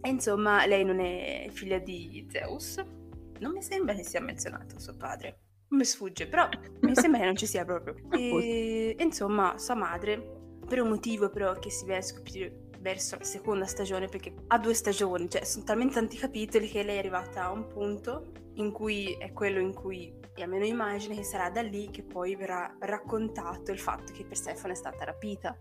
[0.00, 2.84] E insomma, lei non è figlia di Zeus.
[3.38, 5.36] Non mi sembra che sia menzionato suo padre
[5.72, 6.48] mi sfugge, però
[6.80, 7.94] mi sembra che non ci sia proprio.
[8.12, 13.24] E, insomma, sua madre, per un motivo però che si viene a scoprire verso la
[13.24, 17.44] seconda stagione, perché ha due stagioni, cioè sono talmente tanti capitoli che lei è arrivata
[17.44, 21.62] a un punto in cui è quello in cui, e almeno immagino che sarà da
[21.62, 25.56] lì che poi verrà raccontato il fatto che Persefone è stata rapita.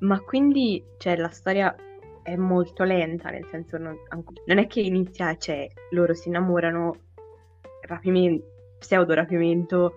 [0.00, 1.74] Ma quindi, cioè, la storia
[2.22, 3.96] è molto lenta, nel senso non,
[4.46, 6.94] non è che inizia, cioè, loro si innamorano
[7.82, 8.49] rapimento
[8.80, 9.94] pseudo rapimento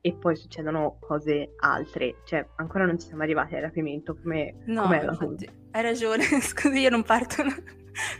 [0.00, 2.18] e poi succedono cose altre.
[2.24, 6.90] Cioè, ancora non ci siamo arrivati al rapimento come no, infatti, hai ragione, scusi, io
[6.90, 7.42] non parto.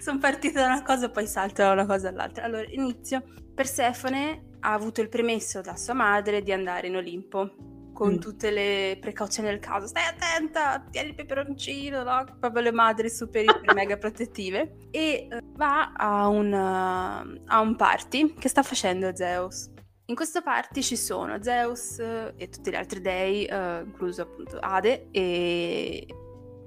[0.00, 2.44] Sono partita da una cosa e poi salto da una cosa all'altra.
[2.44, 3.22] Allora, inizio.
[3.54, 8.18] Persefone ha avuto il permesso da sua madre di andare in Olimpo con mm.
[8.18, 9.86] tutte le precauzioni del caso.
[9.86, 12.26] Stai attenta, tieni il peperoncino, no?
[12.38, 14.88] Proprio le madri super iper mega protettive.
[14.90, 19.70] E uh, va a un, uh, a un party che sta facendo Zeus.
[20.08, 25.08] In questo party ci sono Zeus e tutti gli altri dei, uh, incluso appunto Ade
[25.10, 26.06] e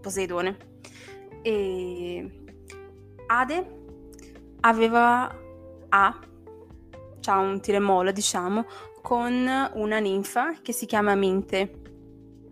[0.02, 0.58] Poseidone.
[1.44, 2.44] E
[3.28, 3.78] Ade
[4.62, 5.32] aveva
[5.90, 6.20] a
[7.22, 8.66] c'ha un tiremola, diciamo,
[9.10, 11.82] con una ninfa che si chiama Minte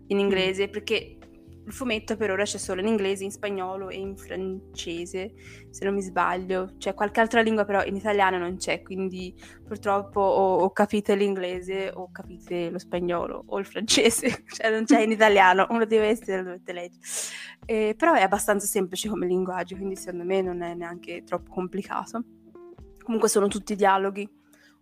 [0.08, 0.70] in inglese, mm.
[0.72, 1.18] perché
[1.64, 5.34] il fumetto per ora c'è solo in inglese, in spagnolo e in francese,
[5.70, 6.74] se non mi sbaglio.
[6.76, 9.32] C'è qualche altra lingua, però in italiano non c'è, quindi
[9.64, 15.02] purtroppo o, o capite l'inglese o capite lo spagnolo o il francese, cioè non c'è
[15.02, 17.04] in italiano, uno deve essere, lo dovete leggere.
[17.66, 22.24] Eh, però è abbastanza semplice come linguaggio, quindi secondo me non è neanche troppo complicato.
[23.04, 24.37] Comunque sono tutti dialoghi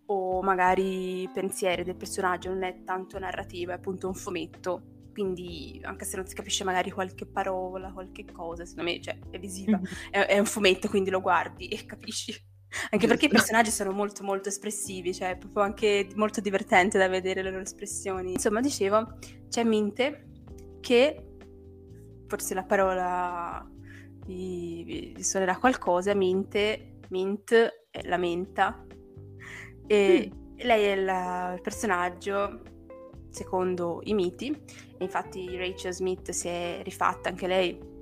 [0.07, 4.95] o magari pensieri del personaggio, non è tanto narrativa, è appunto un fumetto.
[5.11, 9.39] Quindi, anche se non si capisce magari qualche parola, qualche cosa, secondo me cioè, è
[9.39, 9.79] visiva,
[10.11, 12.35] è, è, un fumetto, quindi lo guardi e capisci.
[12.91, 17.07] Anche perché i personaggi sono molto molto espressivi, cioè è proprio anche molto divertente da
[17.07, 18.33] vedere le loro espressioni.
[18.33, 19.17] Insomma, dicevo,
[19.49, 20.27] c'è Minte
[20.81, 21.37] che,
[22.27, 23.67] forse la parola
[24.25, 27.53] vi, vi suonerà qualcosa, Minte, Mint,
[27.89, 28.85] è la menta,
[29.87, 30.57] e mm.
[30.65, 32.61] lei è il, il personaggio
[33.29, 34.49] secondo i miti,
[34.97, 37.95] e infatti Rachel Smith si è rifatta anche lei,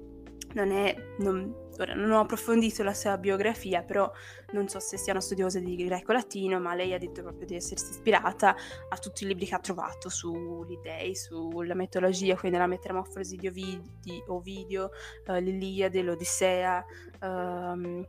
[0.53, 4.09] non è, non, ora non ho approfondito la sua biografia, però
[4.53, 7.91] non so se sia una studiosa di greco-latino, ma lei ha detto proprio di essersi
[7.91, 8.55] ispirata
[8.87, 13.47] a tutti i libri che ha trovato sugli dei, sulla mitologia, quindi la metamorfosi di
[13.47, 14.91] Ovidio, Ovidio
[15.27, 16.85] uh, l'Iliade, l'Odissea,
[17.21, 18.05] um,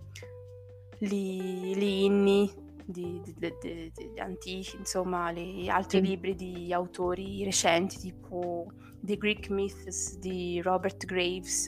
[0.99, 6.05] gli, gli inni, di, di, di, di antichi, insomma, gli altri mm.
[6.05, 8.67] libri di autori recenti tipo
[9.01, 11.67] The Greek Myths di Robert Graves,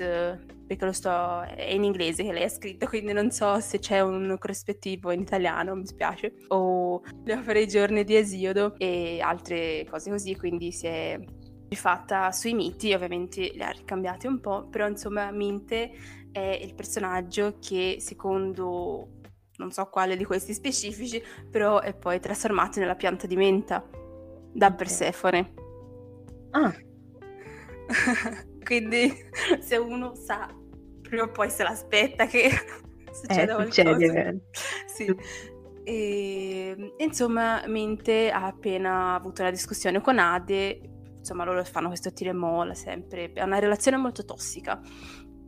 [0.66, 4.00] perché lo sto, è in inglese che lei ha scritto, quindi non so se c'è
[4.00, 9.86] un corrispettivo in italiano, mi spiace, o Le opere i giorni di Esiodo e altre
[9.90, 11.18] cose così, quindi si è
[11.68, 15.92] rifatta sui miti, ovviamente le ha ricambiate un po', però insomma Minte
[16.32, 19.17] è il personaggio che secondo
[19.58, 23.86] non so quale di questi specifici, però è poi trasformato nella pianta di menta
[24.52, 24.72] da.
[24.72, 25.52] Persefone.
[26.50, 26.74] Ah.
[28.64, 29.12] Quindi
[29.60, 30.48] se uno sa,
[31.02, 32.50] prima o poi se l'aspetta che
[33.12, 34.34] succeda eh, qualcosa.
[34.86, 35.16] sì.
[35.84, 40.80] E, insomma, Mente ha appena avuto una discussione con Ade,
[41.18, 44.78] insomma loro fanno questo tiro e molla sempre, è una relazione molto tossica,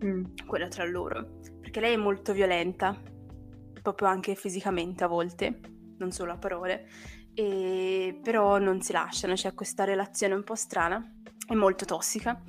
[0.02, 0.24] mm.
[0.46, 2.98] quella tra loro, perché lei è molto violenta,
[3.82, 5.60] proprio anche fisicamente a volte,
[5.98, 6.86] non solo a parole,
[7.34, 11.02] e però non si lasciano, c'è questa relazione un po' strana
[11.48, 12.40] e molto tossica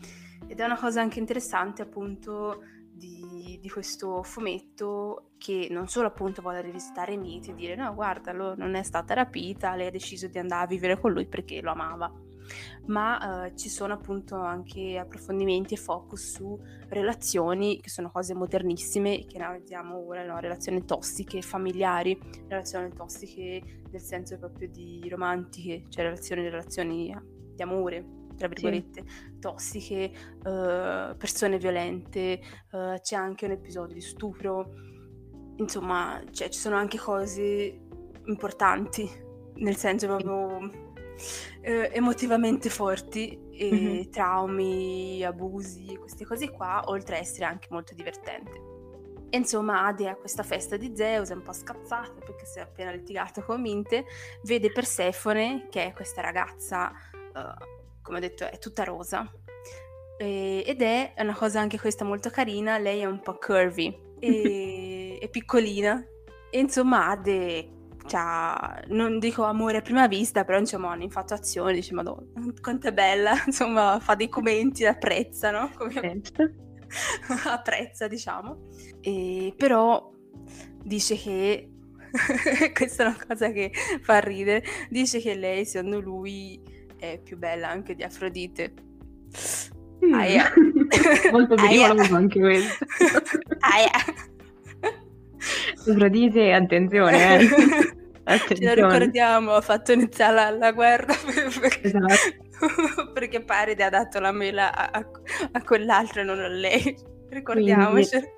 [0.47, 6.41] ed è una cosa anche interessante appunto di, di questo fumetto che non solo appunto
[6.41, 10.37] vuole rivisitare miti e dire no guarda non è stata rapita, lei ha deciso di
[10.37, 12.11] andare a vivere con lui perché lo amava
[12.87, 19.25] ma eh, ci sono appunto anche approfondimenti e focus su relazioni che sono cose modernissime
[19.25, 20.39] che vediamo ora, no?
[20.39, 27.15] relazioni tossiche, familiari, relazioni tossiche nel senso proprio di romantiche, cioè relazioni, relazioni
[27.55, 28.05] di amore,
[28.37, 29.39] tra virgolette, sì.
[29.39, 32.39] tossiche, uh, persone violente,
[32.71, 34.73] uh, c'è anche un episodio di stupro,
[35.57, 37.79] insomma, cioè, ci sono anche cose
[38.25, 39.09] importanti,
[39.55, 40.90] nel senso proprio
[41.61, 44.09] eh, emotivamente forti, e mm-hmm.
[44.09, 48.69] traumi, abusi, queste cose qua, oltre a essere anche molto divertente.
[49.29, 52.63] E insomma, Ade a questa festa di Zeus è un po' scazzata perché si è
[52.63, 54.05] appena litigato con Minte,
[54.43, 59.31] vede Persefone, che è questa ragazza, uh, come ho detto, è tutta rosa,
[60.17, 65.17] e, ed è una cosa anche questa molto carina, lei è un po' curvy e,
[65.21, 66.03] è piccolina,
[66.49, 72.25] e insomma Ade cioè, non dico amore a prima vista, però insomma un'infatuazione, dice madonna,
[72.61, 75.71] quanto è bella, insomma fa dei commenti, apprezza, no?
[75.75, 75.91] Come...
[75.93, 76.51] Certo.
[77.47, 78.67] apprezza, diciamo.
[79.01, 80.11] E, però
[80.83, 81.69] dice che,
[82.73, 83.71] questa è una cosa che
[84.01, 86.61] fa ridere, dice che lei, secondo lui,
[86.97, 88.73] è più bella anche di Afrodite.
[90.05, 90.13] Mm.
[90.13, 90.53] Aia.
[91.31, 92.85] Molto pericoloso anche questo.
[93.59, 93.91] Aia.
[95.87, 97.45] Afrodite, attenzione, eh.
[98.23, 98.75] attenzione.
[98.75, 101.13] Ce lo ricordiamo, ha fatto iniziare la, la guerra
[101.59, 103.11] perché, esatto.
[103.13, 105.09] perché Paride ha dato la mela a, a,
[105.51, 106.95] a quell'altro e non a lei.
[107.29, 108.09] Ricordiamoci.
[108.09, 108.29] Quindi...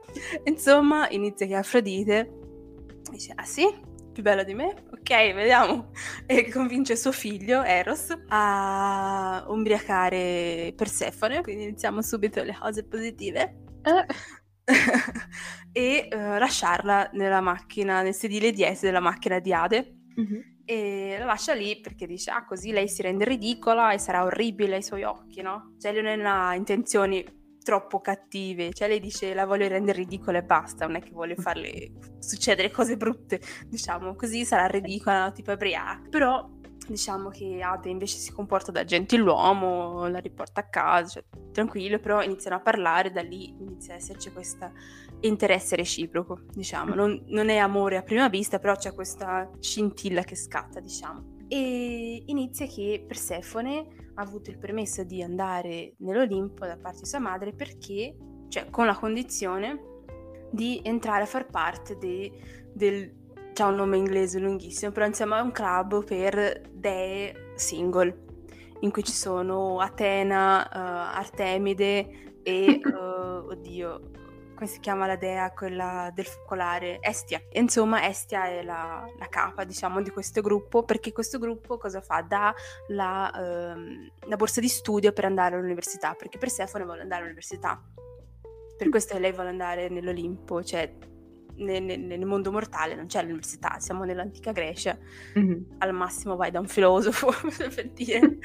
[0.46, 2.30] Insomma, inizia che Afrodite
[3.12, 3.92] dice, ah sì?
[4.14, 5.92] più bella di me, ok, vediamo.
[6.28, 13.56] E convince suo figlio, Eros, a ubriacare Persefone, quindi iniziamo subito le cose positive.
[13.82, 14.06] Eh.
[15.72, 19.96] e uh, lasciarla nella macchina, nel sedile dietro della macchina di Ade.
[20.20, 20.42] Mm-hmm.
[20.66, 24.76] E la lascia lì perché dice: Ah, così lei si rende ridicola e sarà orribile
[24.76, 25.76] ai suoi occhi, no?
[25.80, 27.24] Cioè, lui non ha intenzioni
[27.64, 28.74] troppo cattive.
[28.74, 32.72] Cioè, lei dice la voglio rendere ridicola e basta, non è che vuole farle succedere
[32.72, 36.08] cose brutte, diciamo, così sarà ridicola, tipo ebriaca.
[36.10, 36.50] Però
[36.88, 42.22] diciamo che Ade invece si comporta da gentiluomo, la riporta a casa, cioè, tranquillo, però
[42.22, 44.72] iniziano a parlare, da lì inizia ad esserci questo
[45.22, 46.94] interesse reciproco, diciamo.
[46.94, 51.38] Non, non, è amore a prima vista, però c'è questa scintilla che scatta, diciamo.
[51.48, 57.20] E inizia che Persefone ha avuto il permesso di andare nell'Olimpo da parte di sua
[57.20, 58.16] madre perché,
[58.50, 59.92] cioè con la condizione
[60.52, 62.32] di entrare a far parte de,
[62.74, 63.23] del
[63.54, 68.26] c'ha un nome inglese lunghissimo, però insomma è un club per dee single,
[68.82, 74.12] in cui ci sono Atena, uh, Artemide e, uh, oddio,
[74.56, 76.98] come si chiama la dea, quella del focolare?
[77.02, 77.42] Estia.
[77.50, 82.02] E, insomma, Estia è la, la, capa, diciamo, di questo gruppo, perché questo gruppo cosa
[82.02, 82.22] fa?
[82.22, 82.54] Dà
[82.88, 87.82] la, uh, la borsa di studio per andare all'università, perché Persefone vuole andare all'università.
[88.76, 90.92] Per questo lei vuole andare nell'Olimpo, cioè
[91.58, 94.98] nel, nel, mondo mortale non c'è l'università, siamo nell'antica Grecia,
[95.38, 95.62] mm-hmm.
[95.80, 97.32] al massimo vai da un filosofo
[97.74, 98.38] per dire,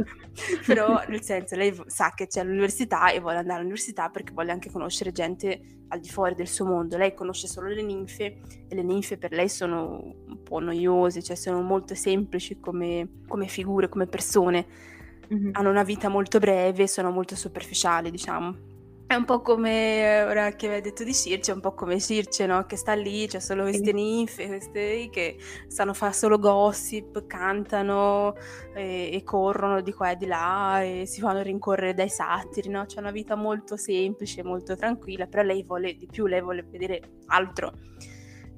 [0.66, 4.70] però nel senso lei sa che c'è l'università e vuole andare all'università perché vuole anche
[4.70, 8.82] conoscere gente al di fuori del suo mondo, lei conosce solo le ninfe e le
[8.82, 14.06] ninfe per lei sono un po' noiose, cioè sono molto semplici come, come figure, come
[14.06, 14.66] persone,
[15.32, 15.50] mm-hmm.
[15.52, 18.72] hanno una vita molto breve, sono molto superficiali diciamo
[19.06, 22.46] è un po' come, ora che hai detto di Circe, è un po' come Circe,
[22.46, 22.64] no?
[22.64, 25.36] Che sta lì, c'è solo queste ninfe, queste che
[25.68, 28.34] stanno a fare solo gossip, cantano
[28.74, 32.86] e, e, corrono di qua e di là e si fanno rincorrere dai satiri, no?
[32.86, 37.00] C'è una vita molto semplice, molto tranquilla, però lei vuole di più, lei vuole vedere
[37.26, 37.72] altro,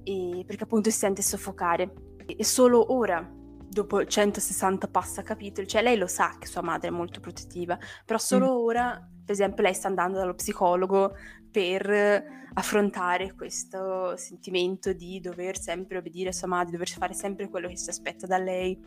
[0.04, 1.92] e, perché appunto si sente soffocare.
[2.24, 3.28] E solo ora
[3.68, 8.18] dopo 160 passa capitoli, cioè lei lo sa che sua madre è molto protettiva, però
[8.18, 8.64] solo mm.
[8.64, 11.16] ora per esempio lei sta andando dallo psicologo
[11.50, 17.68] per affrontare questo sentimento di dover sempre obbedire a sua madre, dover fare sempre quello
[17.68, 18.78] che si aspetta da lei,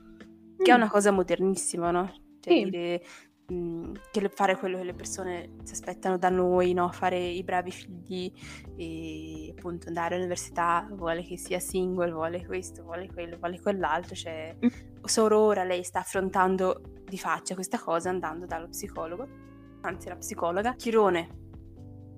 [0.57, 0.73] che mm.
[0.73, 2.11] è una cosa modernissima, no?
[2.39, 2.63] Cioè sì.
[2.63, 3.03] dire
[3.47, 6.89] mh, mm, che fare quello che le persone si aspettano da noi, no?
[6.89, 8.31] Fare i bravi figli
[8.77, 14.55] e appunto andare all'università, vuole che sia single, vuole questo, vuole quello, vuole quell'altro, cioè
[14.63, 15.03] mm.
[15.03, 19.48] solo ora lei sta affrontando di faccia questa cosa andando dallo psicologo
[19.81, 21.37] anzi la psicologa, Chirone,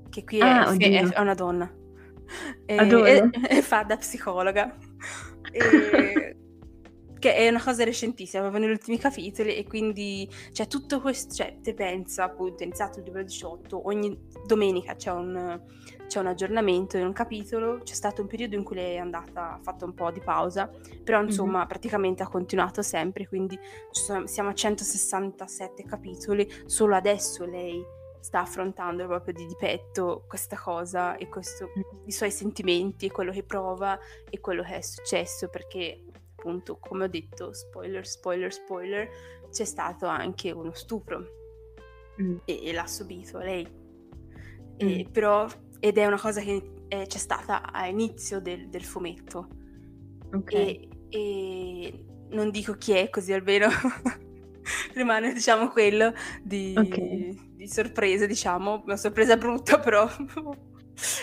[0.09, 1.71] che qui ah, è, è, è, una donna,
[2.65, 2.75] e,
[3.49, 4.75] e, fa da psicologa.
[5.51, 6.35] E,
[7.21, 11.59] che è una cosa recentissima, proprio negli ultimi capitoli e quindi c'è tutto questo, cioè
[11.61, 15.61] te pensa appunto, è iniziato il 2018, ogni domenica c'è un,
[16.11, 19.53] c'è un aggiornamento in un capitolo, c'è stato un periodo in cui lei è andata,
[19.53, 20.69] ha fatto un po' di pausa,
[21.01, 21.67] però insomma mm-hmm.
[21.67, 23.57] praticamente ha continuato sempre, quindi
[23.91, 27.81] sono, siamo a 167 capitoli, solo adesso lei
[28.19, 32.07] sta affrontando proprio di, di petto questa cosa e questo, mm.
[32.07, 33.97] i suoi sentimenti e quello che prova
[34.29, 36.03] e quello che è successo perché
[36.35, 39.09] appunto, come ho detto, spoiler, spoiler, spoiler,
[39.49, 41.25] c'è stato anche uno stupro
[42.21, 42.37] mm.
[42.43, 43.65] e, e, l'ha subito lei.
[44.75, 45.11] E, mm.
[45.11, 45.47] però,
[45.81, 49.47] ed è una cosa che eh, c'è stata all'inizio del, del fumetto.
[50.31, 50.87] Okay.
[51.09, 53.67] E, e, non dico chi è, così almeno
[54.93, 56.13] rimane, diciamo, quello
[56.43, 57.35] di, okay.
[57.55, 60.07] di sorpresa, diciamo, una sorpresa brutta, però...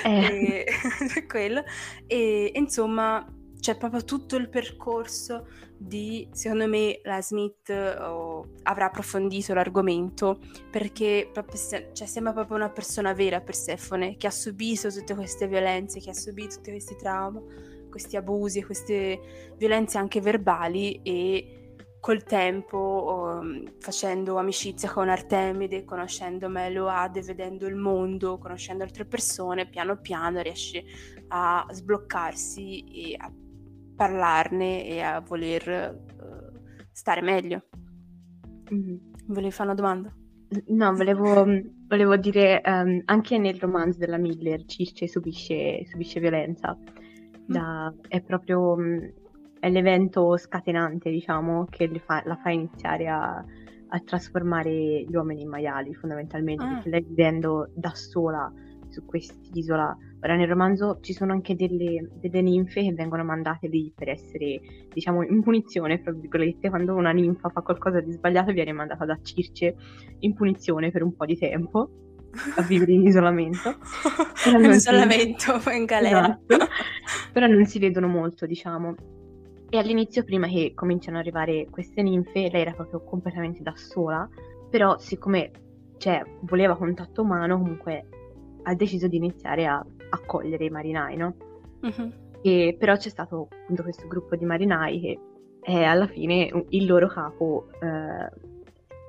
[0.04, 0.64] eh.
[1.14, 1.62] e, quello.
[2.08, 3.24] E, insomma,
[3.58, 5.46] c'è proprio tutto il percorso
[5.76, 10.40] di, secondo me, la Smith oh, avrà approfondito l'argomento
[10.70, 11.58] perché proprio,
[11.92, 16.14] cioè, sembra proprio una persona vera Persefone che ha subito tutte queste violenze, che ha
[16.14, 17.40] subito tutti questi traumi,
[17.90, 21.58] questi abusi, queste violenze anche verbali e
[22.00, 29.68] col tempo, um, facendo amicizia con Artemide, conoscendo Meloade, vedendo il mondo, conoscendo altre persone,
[29.68, 30.84] piano piano riesce
[31.28, 33.30] a sbloccarsi e a
[33.98, 37.64] parlarne e a voler uh, stare meglio.
[38.72, 38.96] Mm-hmm.
[39.26, 40.14] Volevi fare una domanda?
[40.68, 41.44] No, volevo,
[41.88, 46.78] volevo dire, um, anche nel romanzo della Miller Circe subisce, subisce violenza.
[47.44, 47.98] Da, mm.
[48.06, 49.12] È proprio um,
[49.58, 55.48] è l'evento scatenante, diciamo, che fa, la fa iniziare a, a, trasformare gli uomini in
[55.48, 56.74] maiali, fondamentalmente, ah.
[56.74, 58.50] perché lei vivendo da sola
[58.88, 59.96] su quest'isola.
[60.20, 64.60] Ora nel romanzo ci sono anche delle, delle ninfe che vengono mandate lì per essere,
[64.92, 69.18] diciamo, in punizione, fra virgolette, quando una ninfa fa qualcosa di sbagliato viene mandata da
[69.22, 69.76] Circe
[70.20, 71.90] in punizione per un po' di tempo
[72.56, 73.76] a vivere in isolamento.
[74.50, 75.70] in isolamento, si...
[75.76, 76.40] in galera.
[76.46, 76.72] Esatto.
[77.32, 78.94] Però non si vedono molto, diciamo.
[79.70, 84.28] E all'inizio, prima che cominciano ad arrivare queste ninfe, lei era proprio completamente da sola,
[84.70, 85.50] però siccome
[85.98, 88.06] cioè, voleva contatto umano, comunque
[88.62, 91.34] ha deciso di iniziare a accogliere i marinai, no?
[91.82, 92.12] Uh-huh.
[92.42, 95.20] E, però c'è stato appunto questo gruppo di marinai che
[95.60, 98.30] è alla fine il loro capo eh,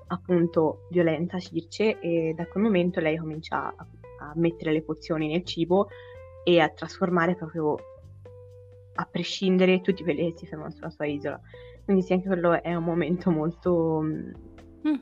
[0.07, 3.87] appunto violenta Circe e da quel momento lei comincia a,
[4.19, 5.87] a mettere le pozioni nel cibo
[6.43, 7.75] e a trasformare proprio
[8.95, 11.39] a prescindere tutti quelli che si fermano sulla sua isola.
[11.85, 14.95] Quindi sì, anche quello è un momento molto, mm.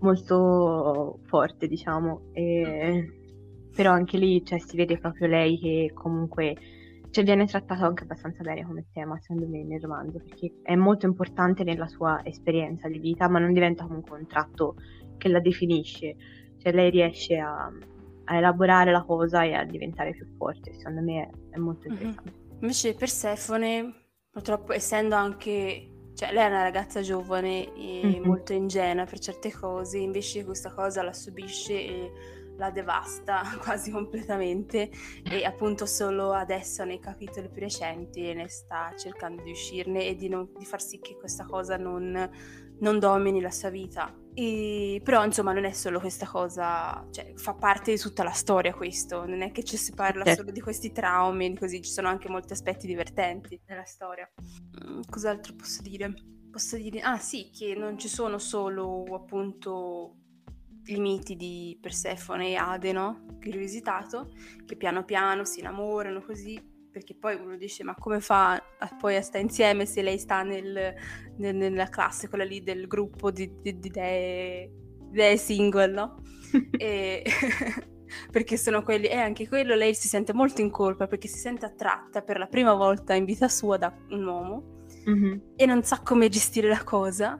[0.00, 2.30] molto forte, diciamo.
[2.32, 3.12] E...
[3.78, 6.56] Però anche lì cioè, si vede proprio lei che comunque
[7.10, 11.06] cioè, viene trattato anche abbastanza bene come tema, secondo me, nel romanzo, perché è molto
[11.06, 14.74] importante nella sua esperienza di vita, ma non diventa comunque un tratto
[15.16, 16.16] che la definisce.
[16.58, 17.70] Cioè, lei riesce a,
[18.24, 20.74] a elaborare la cosa e a diventare più forte.
[20.74, 22.32] Secondo me è, è molto interessante.
[22.32, 22.58] Mm-hmm.
[22.62, 23.94] Invece Persefone,
[24.28, 28.24] purtroppo essendo anche cioè lei è una ragazza giovane e mm-hmm.
[28.24, 32.12] molto ingenua per certe cose, invece questa cosa la subisce e
[32.58, 34.90] la devasta quasi completamente
[35.22, 40.28] e appunto solo adesso nei capitoli più recenti ne sta cercando di uscirne e di,
[40.28, 42.30] non, di far sì che questa cosa non,
[42.80, 44.14] non domini la sua vita.
[44.34, 48.72] E, però insomma non è solo questa cosa, cioè fa parte di tutta la storia
[48.72, 50.42] questo, non è che ci si parla certo.
[50.42, 54.30] solo di questi traumi, così ci sono anche molti aspetti divertenti nella storia.
[54.84, 56.14] Mm, cos'altro posso dire?
[56.50, 60.27] Posso dire, ah sì, che non ci sono solo appunto
[60.88, 63.26] i miti di Persefone e Ade, no?
[63.38, 64.30] Che rivisitato,
[64.64, 66.60] che piano piano si innamorano così,
[66.90, 70.42] perché poi uno dice ma come fa a, poi a stare insieme se lei sta
[70.42, 70.94] nel,
[71.36, 74.70] nel, nella classe, quella lì del gruppo di, di, di dee,
[75.10, 76.22] dee single, no?
[76.76, 77.22] e...
[78.30, 81.66] perché sono quelli, e anche quello lei si sente molto in colpa perché si sente
[81.66, 85.38] attratta per la prima volta in vita sua da un uomo mm-hmm.
[85.56, 87.38] e non sa come gestire la cosa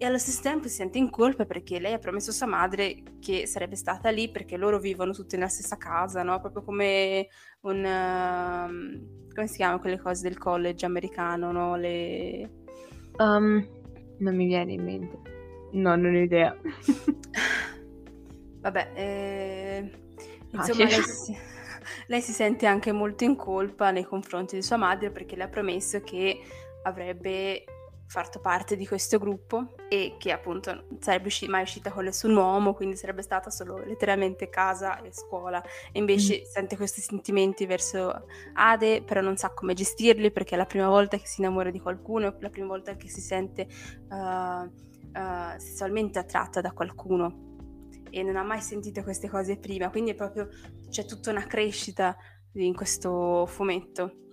[0.00, 3.02] e allo stesso tempo si sente in colpa perché lei ha promesso a sua madre
[3.20, 6.40] che sarebbe stata lì perché loro vivono tutti nella stessa casa, no?
[6.40, 7.28] Proprio come
[7.60, 7.84] un...
[7.84, 11.76] Uh, come si chiamano quelle cose del college americano, no?
[11.76, 12.50] Le...
[13.18, 13.62] Um,
[14.20, 15.18] non mi viene in mente.
[15.72, 16.56] No, non ho idea.
[18.62, 19.90] Vabbè, eh...
[20.50, 21.36] insomma, lei si...
[22.06, 25.48] lei si sente anche molto in colpa nei confronti di sua madre perché le ha
[25.48, 26.40] promesso che
[26.84, 27.64] avrebbe
[28.10, 32.34] fatto parte di questo gruppo e che appunto non sarebbe usci- mai uscita con nessun
[32.34, 35.62] uomo, quindi sarebbe stata solo letteralmente casa e scuola.
[35.92, 36.44] E invece mm.
[36.44, 41.16] sente questi sentimenti verso Ade, però non sa come gestirli perché è la prima volta
[41.18, 43.68] che si innamora di qualcuno, è la prima volta che si sente
[44.08, 47.46] uh, uh, sessualmente attratta da qualcuno
[48.10, 50.48] e non ha mai sentito queste cose prima, quindi è proprio
[50.88, 52.16] c'è tutta una crescita
[52.54, 54.29] in questo fumetto.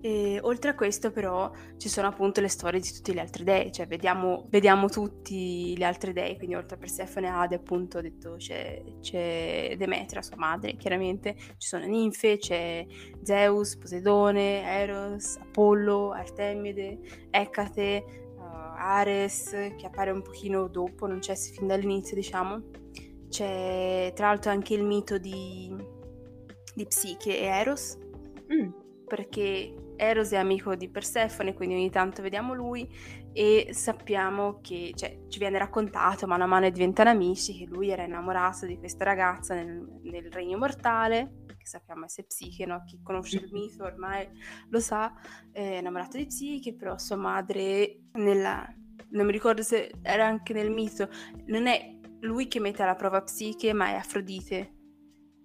[0.00, 3.72] E oltre a questo, però, ci sono appunto le storie di tutti gli altri dei,
[3.72, 8.00] cioè vediamo, vediamo tutti gli altri dei, quindi oltre a Persefone e Ade, appunto, ho
[8.00, 12.86] detto c'è, c'è Demetra, sua madre, chiaramente, ci sono ninfe, c'è
[13.22, 17.00] Zeus, Poseidone, Eros, Apollo, Artemide,
[17.30, 18.04] Ecate,
[18.36, 18.42] uh,
[18.76, 22.62] Ares, che appare un pochino dopo, non c'è fin dall'inizio, diciamo.
[23.28, 25.74] C'è tra l'altro anche il mito di,
[26.74, 27.98] di Psiche e Eros.
[28.54, 28.77] Mm
[29.08, 32.88] perché Eros è amico di Persefone, quindi ogni tanto vediamo lui
[33.32, 38.04] e sappiamo che, cioè, ci viene raccontato mano a mano diventano amici che lui era
[38.04, 42.84] innamorato di questa ragazza nel, nel regno mortale, che sappiamo essere Psiche, no?
[42.84, 44.28] chi conosce il mito ormai
[44.70, 45.12] lo sa,
[45.50, 48.64] è innamorato di Psiche, però sua madre nella...
[49.10, 51.08] non mi ricordo se era anche nel mito,
[51.46, 54.74] non è lui che mette alla prova Psiche, ma è Afrodite.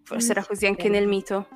[0.03, 1.47] Forse era così anche nel mito.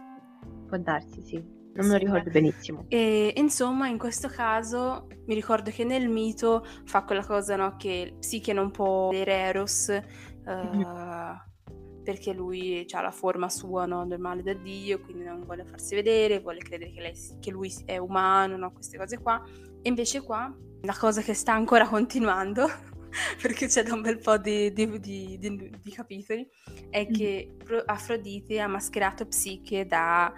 [0.68, 1.57] Può darsi, sì.
[1.78, 2.86] Non me lo ricordo benissimo.
[2.88, 8.16] E insomma, in questo caso mi ricordo che nel mito fa quella cosa no, che
[8.20, 9.88] Psiche non può vedere Eros
[10.46, 11.36] uh, mm-hmm.
[12.04, 16.40] perché lui ha la forma sua no, normale da Dio, quindi non vuole farsi vedere,
[16.40, 19.44] vuole credere che, lei, che lui è umano, no, queste cose qua.
[19.82, 20.52] E invece qua
[20.82, 22.68] la cosa che sta ancora continuando
[23.42, 26.48] perché c'è da un bel po' di, di, di, di capitoli,
[26.90, 27.14] è mm.
[27.14, 27.56] che
[27.86, 30.34] Afrodite ha mascherato Psiche da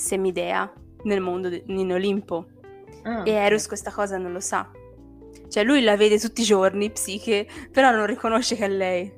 [0.00, 0.72] semidea
[1.04, 2.46] nel mondo de- in Olimpo.
[3.02, 4.70] Ah, e Eros questa cosa non lo sa.
[5.48, 9.12] Cioè lui la vede tutti i giorni, Psiche, però non riconosce che è lei.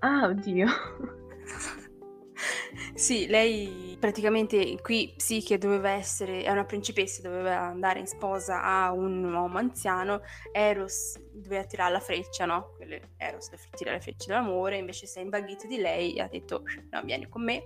[0.00, 0.66] Ah, oddio.
[2.94, 8.92] Sì, lei praticamente qui Psiche doveva essere, è una principessa, doveva andare in sposa a
[8.92, 10.20] un uomo anziano,
[10.52, 12.72] Eros doveva tirare la freccia, no?
[12.76, 16.64] Quelle, Eros tirare la freccia dell'amore, invece si è imbaghito di lei e ha detto
[16.90, 17.64] no, vieni con me,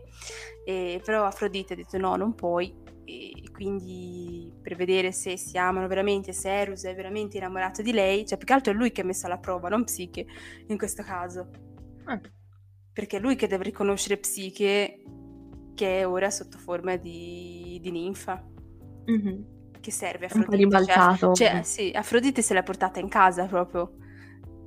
[0.64, 5.86] e, però Afrodite ha detto no, non puoi, e quindi per vedere se si amano
[5.88, 9.00] veramente, se Eros è veramente innamorato di lei, cioè più che altro è lui che
[9.00, 10.26] ha messo alla prova, non Psiche
[10.66, 11.48] in questo caso.
[12.04, 12.20] Ah.
[12.98, 15.04] Perché è lui che deve riconoscere Psiche
[15.76, 18.44] che è ora sotto forma di, di ninfa.
[19.08, 19.40] Mm-hmm.
[19.78, 20.50] Che serve a Afrodite.
[20.56, 21.32] Un po' ribaltato.
[21.32, 23.92] Cioè, cioè, sì, Afrodite se l'ha portata in casa proprio.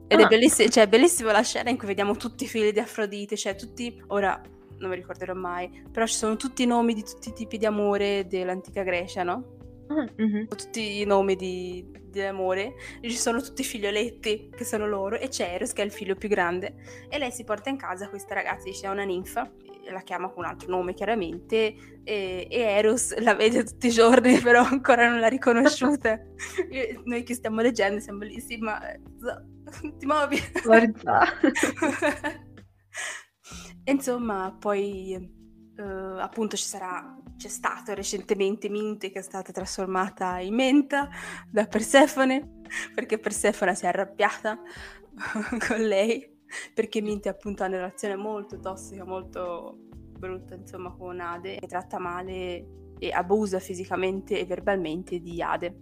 [0.08, 0.24] Ed ah.
[0.24, 3.54] è bellissimo, cioè, bellissima la scena in cui vediamo tutti i figli di Afrodite, cioè
[3.56, 4.42] tutti, ora
[4.78, 7.66] non mi ricorderò mai, però ci sono tutti i nomi di tutti i tipi di
[7.66, 9.58] amore dell'antica Grecia, no?
[9.92, 10.48] Mm-hmm.
[10.48, 15.28] Tutti i nomi di, di amore, ci sono tutti i figlioletti che sono loro e
[15.28, 16.76] c'è Eros che è il figlio più grande
[17.10, 19.50] e lei si porta in casa questa ragazza, dice è una ninfa
[19.90, 21.74] la chiama con un altro nome chiaramente,
[22.04, 26.20] e, e Eros la vede tutti i giorni, però ancora non l'ha riconosciuta.
[27.06, 28.80] Noi che stiamo leggendo siamo lì, sì, ma
[29.98, 30.38] ti muovi.
[33.86, 35.40] Insomma, poi
[35.82, 41.10] Uh, appunto ci sarà, c'è stato recentemente Minte che è stata trasformata in menta
[41.50, 42.60] da Persefone
[42.94, 44.60] perché Persefone si è arrabbiata
[45.68, 46.32] con lei
[46.74, 51.98] perché Minty appunto ha una relazione molto tossica, molto brutta insomma con Ade e tratta
[51.98, 55.76] male e abusa fisicamente e verbalmente di Ade.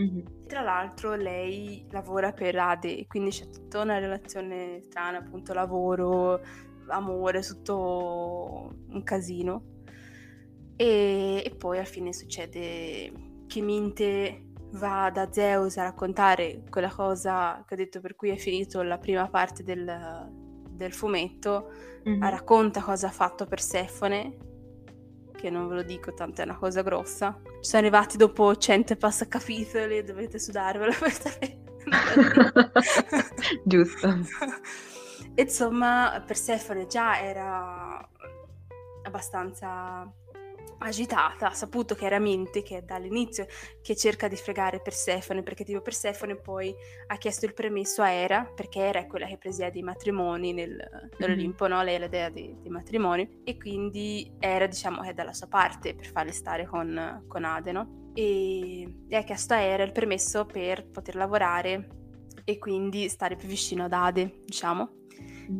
[0.00, 0.46] Mm-hmm.
[0.46, 6.40] Tra l'altro lei lavora per Ade e quindi c'è tutta una relazione strana, appunto lavoro,
[6.88, 9.74] amore, tutto un casino.
[10.76, 13.12] E, e poi alla fine succede
[13.46, 18.36] che Minte va da Zeus a raccontare quella cosa che ho detto per cui è
[18.36, 20.30] finito la prima parte del,
[20.68, 21.70] del fumetto,
[22.06, 22.20] mm-hmm.
[22.20, 24.36] racconta cosa ha fatto Persefone,
[25.34, 27.38] che non ve lo dico, tanto è una cosa grossa.
[27.42, 31.64] Ci sono arrivati dopo 100 e passa capitoli, dovete sudarvelo per sapere.
[33.64, 34.08] Giusto.
[35.36, 38.08] Insomma, Persefone già era
[39.02, 40.10] abbastanza
[40.78, 43.46] agitata, ha saputo chiaramente che è dall'inizio
[43.82, 46.74] che cerca di fregare Persefone, perché tipo Persefone poi
[47.06, 50.76] ha chiesto il permesso a Era, perché Era è quella che presiede i matrimoni nel,
[51.18, 51.76] nell'Olimpo, mm-hmm.
[51.76, 51.82] no?
[51.82, 55.94] lei è la dea dei, dei, matrimoni, e quindi Era diciamo è dalla sua parte
[55.94, 58.10] per farle stare con, con Ade, no?
[58.14, 61.88] E, e ha chiesto a Era il permesso per poter lavorare
[62.44, 65.04] e quindi stare più vicino ad Ade, diciamo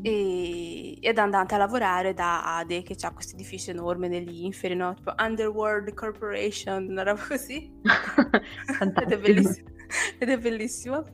[0.02, 4.74] e, ed è andata a lavorare da Ade che ha questo edificio enorme degli inferi,
[4.74, 4.94] no?
[4.94, 7.72] tipo Underworld Corporation, una roba così.
[7.82, 9.68] ed è bellissimo.
[10.18, 11.04] Ed è bellissimo.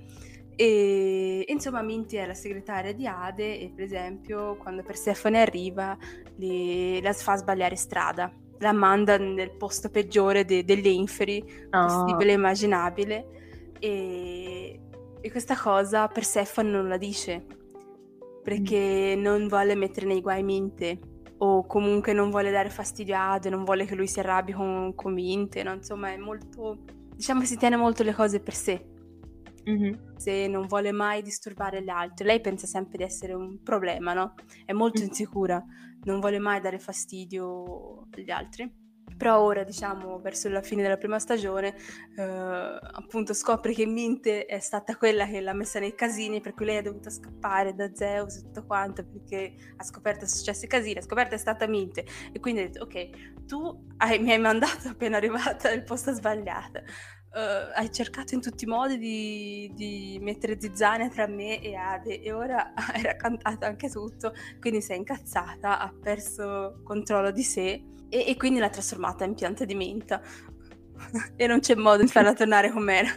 [0.54, 5.96] E insomma, Minty è la segretaria di Ade e per esempio quando Persefone arriva
[6.36, 11.86] le, la fa sbagliare strada, la manda nel posto peggiore de, degli inferi oh.
[11.86, 13.26] possibile e immaginabile
[13.78, 14.80] e,
[15.20, 17.60] e questa cosa Persefone non la dice
[18.42, 19.20] perché mm.
[19.20, 20.98] non vuole mettere nei guai Minte
[21.38, 24.94] o comunque non vuole dare fastidio a Ade, non vuole che lui si arrabbi con,
[24.94, 25.72] con Minte, no?
[25.74, 26.78] insomma è molto,
[27.14, 28.86] diciamo si tiene molto le cose per sé.
[29.68, 30.16] Mm-hmm.
[30.16, 34.34] Se non vuole mai disturbare gli altri, lei pensa sempre di essere un problema, no?
[34.64, 35.08] È molto mm-hmm.
[35.08, 35.64] insicura,
[36.02, 38.81] non vuole mai dare fastidio agli altri
[39.22, 41.76] però ora diciamo verso la fine della prima stagione
[42.16, 46.64] eh, appunto scopre che Minte è stata quella che l'ha messa nei casini per cui
[46.64, 51.02] lei è dovuta scappare da Zeus e tutto quanto perché ha scoperto successi casini, ha
[51.02, 52.04] scoperto è stata Minte.
[52.32, 56.80] E quindi ha detto ok tu hai, mi hai mandato appena arrivata nel posto sbagliato.
[57.32, 62.20] Uh, hai cercato in tutti i modi di, di, mettere zizzania tra me e Ade
[62.20, 67.82] e ora hai raccontato anche tutto, quindi sei incazzata, ha perso controllo di sé
[68.12, 70.20] e, e quindi l'ha trasformata in pianta di menta.
[71.34, 73.10] E non c'è modo di farla tornare com'era.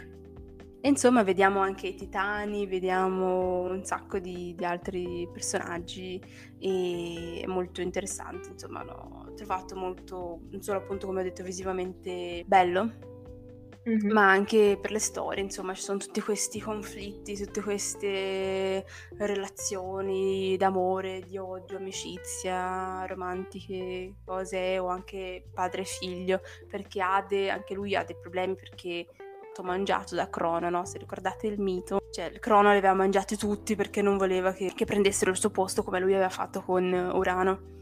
[0.80, 6.20] E insomma vediamo anche i titani, vediamo un sacco di, di altri personaggi.
[6.58, 12.42] E è molto interessante, insomma l'ho trovato molto, non solo appunto come ho detto visivamente
[12.46, 13.15] bello,
[13.88, 14.10] Mm-hmm.
[14.10, 18.84] ma anche per le storie, insomma, ci sono tutti questi conflitti, tutte queste
[19.18, 27.74] relazioni d'amore, di odio, amicizia, romantiche, cose, o anche padre e figlio, perché Ade, anche
[27.74, 29.06] lui ha dei problemi perché
[29.62, 30.84] mangiato da Crono, no?
[30.84, 34.84] Se ricordate il mito, cioè Crono li aveva mangiati tutti perché non voleva che, che
[34.84, 37.74] prendessero il suo posto come lui aveva fatto con Urano.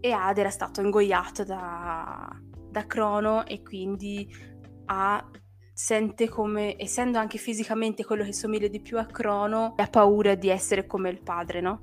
[0.00, 2.30] E Ade era stato ingoiato da,
[2.70, 4.56] da Crono e quindi
[4.88, 5.30] ha
[5.72, 10.48] sente come, essendo anche fisicamente quello che somiglia di più a Crono, ha paura di
[10.48, 11.82] essere come il padre, no?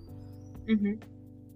[0.70, 0.98] Mm-hmm.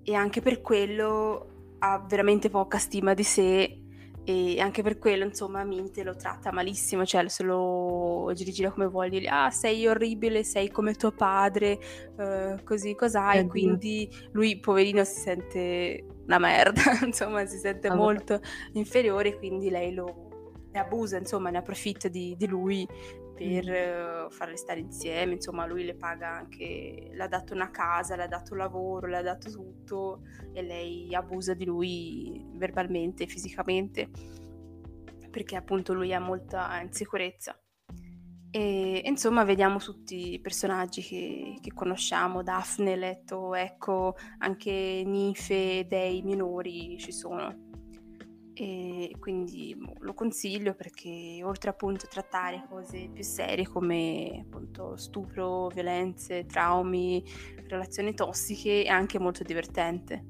[0.03, 3.83] E anche per quello ha veramente poca stima di sé
[4.23, 9.09] e anche per quello, insomma, Minte lo tratta malissimo, cioè se lo gira come vuole,
[9.09, 11.79] dire, ah, sei orribile, sei come tuo padre,
[12.15, 17.95] uh, così, cos'hai, e quindi lui, poverino, si sente una merda, insomma, si sente ah,
[17.95, 18.39] molto
[18.73, 20.28] inferiore, quindi lei lo
[20.71, 22.87] ne abusa, insomma, ne approfitta di, di lui
[23.39, 28.15] per uh, farle stare insieme, insomma lui le paga anche, le ha dato una casa,
[28.15, 34.09] le ha dato lavoro, le ha dato tutto e lei abusa di lui verbalmente, fisicamente,
[35.31, 37.57] perché appunto lui ha molta insicurezza.
[38.51, 46.23] E insomma vediamo tutti i personaggi che, che conosciamo, Daphne, Letto, ecco, anche ninfe, dei
[46.23, 47.68] minori ci sono
[48.61, 54.97] e quindi boh, lo consiglio perché oltre appunto a trattare cose più serie come appunto
[54.97, 57.23] stupro, violenze, traumi,
[57.69, 60.25] relazioni tossiche è anche molto divertente.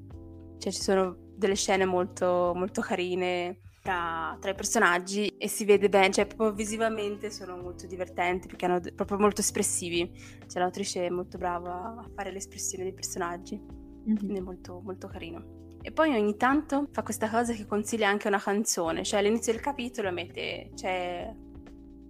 [0.58, 5.88] Cioè ci sono delle scene molto, molto carine tra, tra, i personaggi e si vede
[5.88, 10.08] bene, cioè proprio visivamente sono molto divertenti perché hanno proprio molto espressivi.
[10.46, 14.16] Cioè l'autrice è molto brava a fare l'espressione dei personaggi, mm-hmm.
[14.16, 15.58] quindi è molto, molto carino.
[15.82, 19.62] E poi ogni tanto fa questa cosa che consiglia anche una canzone, cioè all'inizio del
[19.62, 21.34] capitolo mette, cioè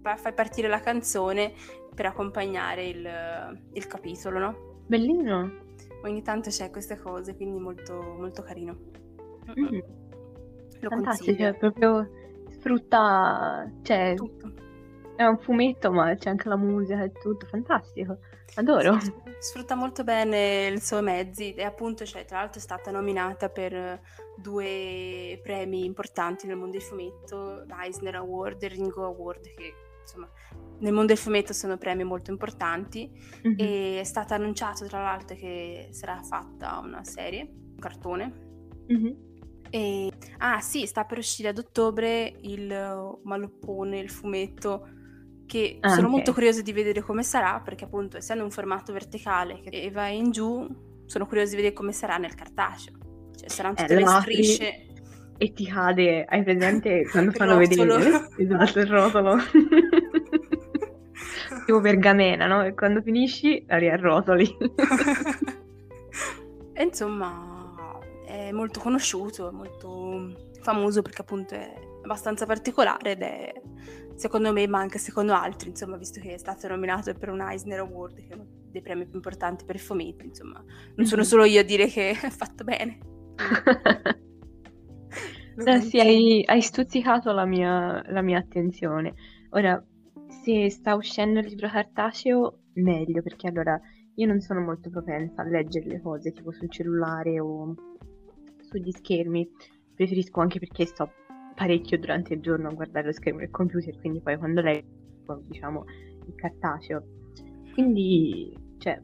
[0.01, 1.53] fai partire la canzone
[1.93, 4.83] per accompagnare il, il capitolo, no?
[4.87, 5.69] Bellino.
[6.03, 8.77] Ogni tanto c'è queste cose, quindi molto, molto carino.
[9.57, 9.79] Mm-hmm.
[10.79, 12.09] Lo Fantastico, cioè proprio
[12.49, 14.51] sfrutta, cioè, tutto.
[15.15, 18.17] è un fumetto ma c'è anche la musica e tutto, fantastico.
[18.55, 18.99] Adoro.
[18.99, 23.49] Sì, sfrutta molto bene i suoi mezzi e appunto, cioè, tra l'altro è stata nominata
[23.49, 23.99] per
[24.37, 30.29] due premi importanti nel mondo del fumetto, l'Eisner Award e il Ringo Award, che insomma
[30.79, 33.09] nel mondo del fumetto sono premi molto importanti
[33.47, 33.55] mm-hmm.
[33.57, 38.49] e è stato annunciato tra l'altro che sarà fatta una serie, un cartone.
[38.91, 39.13] Mm-hmm.
[39.71, 44.99] E, ah sì, sta per uscire ad ottobre il Maloppone, il fumetto
[45.51, 46.11] che ah, sono okay.
[46.11, 50.31] molto curiosa di vedere come sarà, perché appunto essendo un formato verticale che va in
[50.31, 50.65] giù,
[51.05, 52.93] sono curiosa di vedere come sarà nel cartaceo.
[53.35, 54.85] Cioè saranno tutte eh, le strisce...
[55.37, 59.35] E ti cade, hai presente quando fanno vedere esatto, il rotolo?
[61.65, 62.63] tipo pergamena, no?
[62.63, 64.55] E quando finisci la riarrotoli.
[66.71, 71.73] e insomma, è molto conosciuto, è molto famoso perché appunto è
[72.03, 73.53] abbastanza particolare ed è
[74.21, 77.79] secondo me ma anche secondo altri insomma visto che è stato nominato per un Eisner
[77.79, 80.63] Award che è uno dei premi più importanti per i fumetti insomma.
[80.95, 81.27] Non sono mhm.
[81.27, 82.99] solo io a dire che è fatto bene.
[85.63, 89.13] Eh, sì, hai, hai stuzzicato la mia, la mia attenzione.
[89.49, 89.83] Ora
[90.43, 93.79] se sta uscendo il libro cartaceo meglio perché allora
[94.15, 97.75] io non sono molto propensa a leggere le cose tipo sul cellulare o
[98.61, 99.47] sugli schermi.
[99.93, 101.11] Preferisco anche perché sto
[101.61, 105.85] parecchio durante il giorno a guardare lo schermo del computer, quindi poi quando leggo, diciamo,
[106.25, 107.03] il cartaceo.
[107.71, 108.99] Quindi, cioè,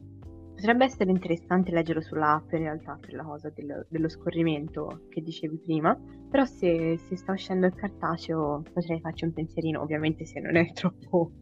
[0.55, 5.59] potrebbe essere interessante leggerlo sull'app in realtà per la cosa del, dello scorrimento che dicevi
[5.59, 5.95] prima,
[6.31, 10.71] però se, se, sta uscendo il cartaceo potrei farci un pensierino, ovviamente se non è
[10.73, 11.33] troppo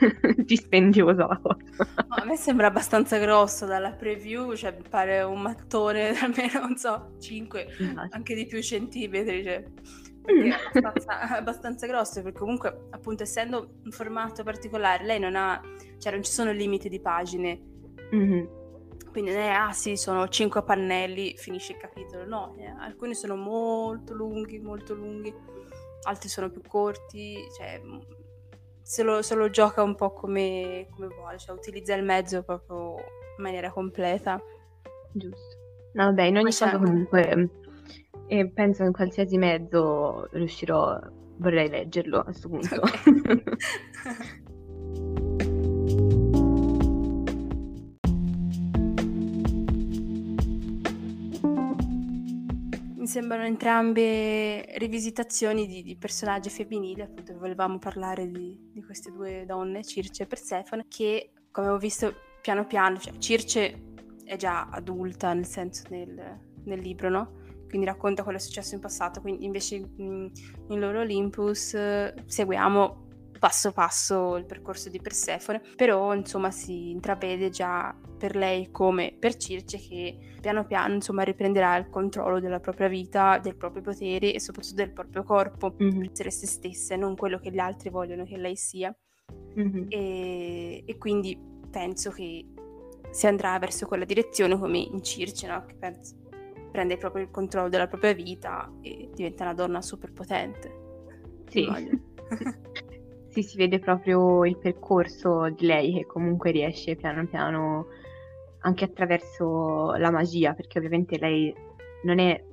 [0.42, 1.94] dispendiosa la cosa.
[2.08, 7.66] A me sembra abbastanza grosso dalla preview, cioè pare un mattone almeno, non so, 5,
[7.78, 8.08] esatto.
[8.12, 9.62] anche di più centimetri, cioè
[10.74, 15.60] abbastanza, abbastanza grosso, perché comunque, appunto, essendo un formato particolare, lei non ha,
[15.98, 17.60] cioè non ci sono limiti di pagine.
[18.14, 18.44] Mm-hmm.
[19.10, 22.26] Quindi non è, ah sì, sono cinque pannelli, finisce il capitolo.
[22.26, 25.34] No, eh, alcuni sono molto lunghi, molto lunghi,
[26.02, 27.80] altri sono più corti, cioè
[28.82, 32.96] se lo, se lo gioca un po' come, come vuole, cioè utilizza il mezzo proprio
[33.36, 34.40] in maniera completa.
[35.12, 35.56] Giusto.
[35.94, 37.50] No, vabbè, in ogni caso comunque
[38.28, 40.98] e penso che in qualsiasi mezzo riuscirò,
[41.36, 42.74] vorrei leggerlo a questo punto.
[42.74, 44.44] Okay.
[52.96, 59.44] Mi sembrano entrambe rivisitazioni di, di personaggi femminili, appunto volevamo parlare di, di, queste due
[59.46, 62.12] donne, Circe e Persefone, che come ho visto
[62.42, 67.44] piano piano, cioè Circe è già adulta nel senso nel, nel libro, no?
[67.68, 70.30] Quindi racconta quello che è successo in passato, quindi invece in,
[70.68, 73.04] in loro Olympus eh, seguiamo
[73.38, 79.36] passo passo il percorso di Persefone, però insomma si intravede già per lei come per
[79.36, 84.40] Circe che piano piano insomma riprenderà il controllo della propria vita, del proprio potere e
[84.40, 86.04] soprattutto del proprio corpo, mm-hmm.
[86.10, 88.94] essere se stessa e non quello che gli altri vogliono che lei sia.
[89.58, 89.86] Mm-hmm.
[89.88, 91.38] E, e, quindi
[91.70, 92.46] penso che
[93.10, 95.64] si andrà verso quella direzione come in Circe, no?
[95.66, 96.14] che penso,
[96.76, 100.70] prende proprio il controllo della propria vita e diventa una donna super potente.
[101.48, 101.66] Sì.
[103.28, 107.86] sì, si vede proprio il percorso di lei che comunque riesce piano piano
[108.58, 111.54] anche attraverso la magia, perché ovviamente lei
[112.02, 112.44] non è,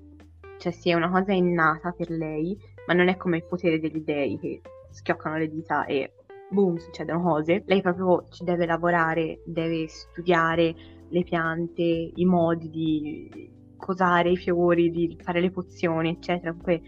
[0.57, 2.57] cioè sì, è una cosa innata per lei,
[2.87, 6.13] ma non è come il potere degli dei che schioccano le dita e
[6.49, 7.63] boom, succedono cose.
[7.65, 10.73] Lei proprio ci deve lavorare, deve studiare
[11.09, 16.51] le piante, i modi di cosare i fiori, di fare le pozioni, eccetera.
[16.51, 16.81] Comunque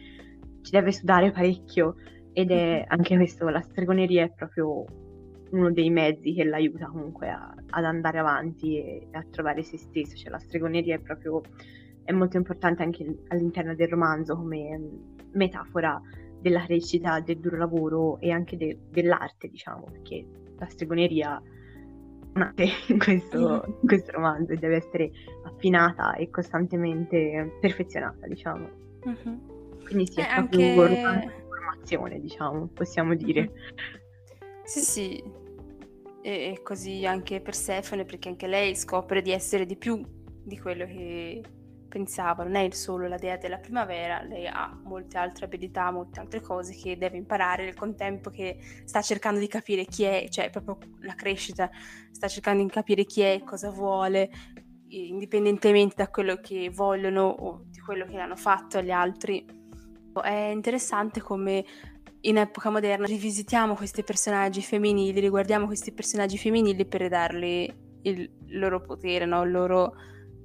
[0.61, 1.95] ci deve studiare parecchio
[2.31, 4.85] ed è anche questo, la stregoneria è proprio
[5.51, 10.15] uno dei mezzi che l'aiuta comunque a, ad andare avanti e a trovare se stesso.
[10.15, 11.41] Cioè la stregoneria è proprio
[12.03, 14.79] è molto importante anche all'interno del romanzo come
[15.31, 15.99] metafora
[16.39, 20.25] della crescita, del duro lavoro e anche de- dell'arte, diciamo, perché
[20.57, 21.41] la stregoneria
[22.35, 25.11] nasce in questo, in questo romanzo e deve essere
[25.43, 28.69] affinata e costantemente perfezionata, diciamo.
[29.03, 29.83] Uh-huh.
[29.83, 31.25] Quindi sì, è, è proprio anche...
[31.25, 33.51] una formazione, diciamo, possiamo dire.
[34.63, 35.23] Sì, sì,
[36.21, 40.01] e così anche Persefone, perché anche lei scopre di essere di più
[40.43, 41.41] di quello che
[41.87, 46.41] pensava, non è solo la dea della primavera, lei ha molte altre abilità, molte altre
[46.41, 50.77] cose che deve imparare nel contempo che sta cercando di capire chi è, cioè proprio
[51.01, 51.69] la crescita,
[52.11, 54.29] sta cercando di capire chi è, cosa vuole,
[54.87, 59.45] indipendentemente da quello che vogliono o di quello che hanno fatto agli altri.
[60.21, 61.65] È interessante come
[62.21, 67.71] in epoca moderna rivisitiamo questi personaggi femminili, riguardiamo questi personaggi femminili per dargli
[68.03, 69.43] il loro potere, no?
[69.43, 69.93] il loro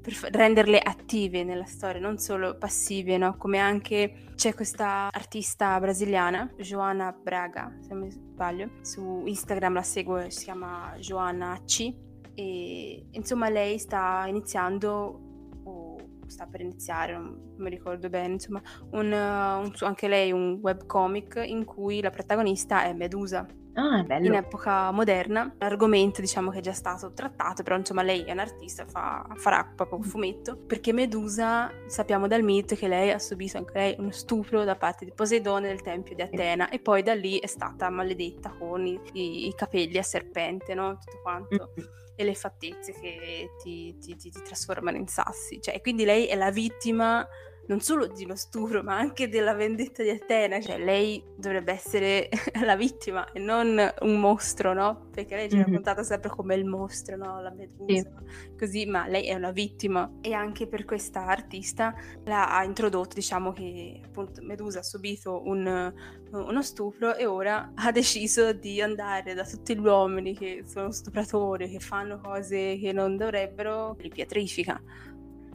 [0.00, 3.36] per renderle attive nella storia, non solo passive, no?
[3.36, 9.82] Come anche c'è questa artista brasiliana, Joana Braga, se non mi sbaglio, su Instagram la
[9.82, 11.94] seguo, si chiama Joana C.
[12.34, 15.20] E insomma lei sta iniziando
[15.64, 15.96] o
[16.26, 21.64] sta per iniziare, non mi ricordo bene, insomma, un, un, anche lei un webcomic in
[21.64, 24.26] cui la protagonista è Medusa Ah, bello.
[24.26, 25.54] in epoca moderna.
[25.58, 29.98] L'argomento diciamo che è già stato trattato, però insomma lei è un'artista, fa, farà proprio
[29.98, 34.64] un fumetto, perché Medusa sappiamo dal mito che lei ha subito anche lei uno stupro
[34.64, 38.54] da parte di Poseidone nel tempio di Atena e poi da lì è stata maledetta
[38.58, 40.98] con i, i, i capelli a serpente, no?
[40.98, 41.72] Tutto quanto.
[41.78, 41.88] Mm-hmm.
[42.16, 45.58] E le fattezze che ti, ti, ti, ti trasformano in sassi.
[45.58, 47.26] Cioè, quindi lei è la vittima
[47.70, 50.60] non solo di uno stupro, ma anche della vendetta di Atena.
[50.60, 52.28] Cioè, lei dovrebbe essere
[52.64, 55.08] la vittima e non un mostro, no?
[55.12, 55.66] Perché lei ci mm-hmm.
[55.66, 57.40] raccontata sempre come il mostro, no?
[57.40, 58.56] La medusa, sì.
[58.58, 60.10] così, ma lei è una vittima.
[60.20, 61.94] E anche per questa artista
[62.24, 65.94] la ha introdotto, diciamo che appunto Medusa ha subito un,
[66.32, 71.70] uno stupro e ora ha deciso di andare da tutti gli uomini che sono stupratori,
[71.70, 74.82] che fanno cose che non dovrebbero, li pietrifica.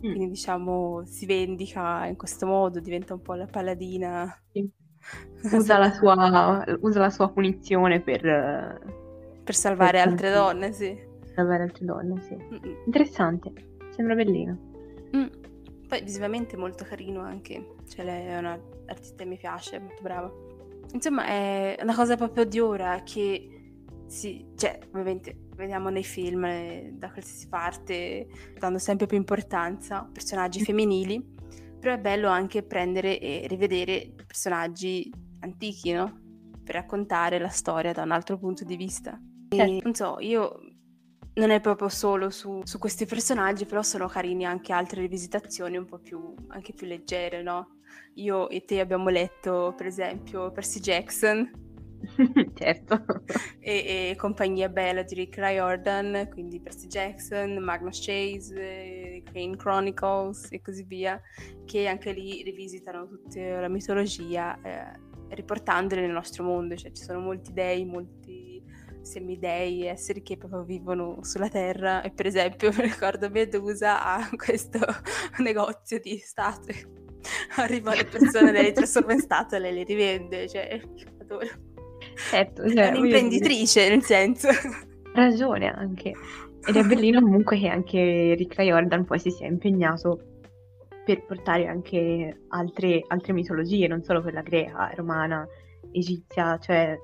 [0.05, 0.11] Mm.
[0.11, 4.41] Quindi diciamo si vendica in questo modo, diventa un po' la paladina.
[4.51, 4.69] Sì.
[5.53, 8.21] Usa, la sua, usa, la sua, punizione per...
[9.43, 10.97] Per salvare per altre donne, sì.
[11.35, 12.35] Salvare altre donne, sì.
[12.35, 12.77] Mm-mm.
[12.85, 13.51] Interessante,
[13.91, 14.57] sembra bellino.
[15.15, 15.27] Mm.
[15.87, 20.31] Poi visivamente molto carino anche, cioè lei è un'artista che mi piace, è molto brava.
[20.93, 23.54] Insomma è una cosa proprio di ora che
[24.07, 28.27] sì, cioè, ovviamente vediamo nei film eh, da qualsiasi parte,
[28.57, 31.33] dando sempre più importanza a personaggi femminili,
[31.79, 36.21] però è bello anche prendere e rivedere personaggi antichi, no?
[36.63, 39.19] Per raccontare la storia da un altro punto di vista.
[39.49, 39.79] E, certo.
[39.83, 40.59] non so, io
[41.35, 45.85] non è proprio solo su, su, questi personaggi, però sono carini anche altre rivisitazioni un
[45.85, 47.77] po' più, anche più leggere, no?
[48.15, 51.64] Io e te abbiamo letto, per esempio, Percy Jackson,
[52.53, 53.03] certo.
[53.59, 60.61] E, e, compagnia bella di Rick Riordan, quindi Percy Jackson, Magnus Chase, Crane Chronicles e
[60.61, 61.19] così via,
[61.65, 67.19] che anche lì rivisitano tutta la mitologia eh, riportandola nel nostro mondo, cioè ci sono
[67.19, 68.63] molti dei, molti
[69.01, 74.79] semidei, esseri che proprio vivono sulla Terra e per esempio mi ricordo Medusa ha questo
[75.39, 77.03] negozio di statue
[77.57, 80.81] arrivano le persone, le trasforma in statue e le rivende, cioè
[81.19, 81.73] adoro.
[82.29, 84.49] Certo, cioè, è un'imprenditrice, nel senso.
[85.13, 86.13] Ragione anche.
[86.67, 90.19] Ed è bellino comunque che anche Rick Riordan poi si sia impegnato
[91.05, 95.47] per portare anche altre, altre mitologie, non solo quella greca, romana,
[95.91, 96.97] egizia, cioè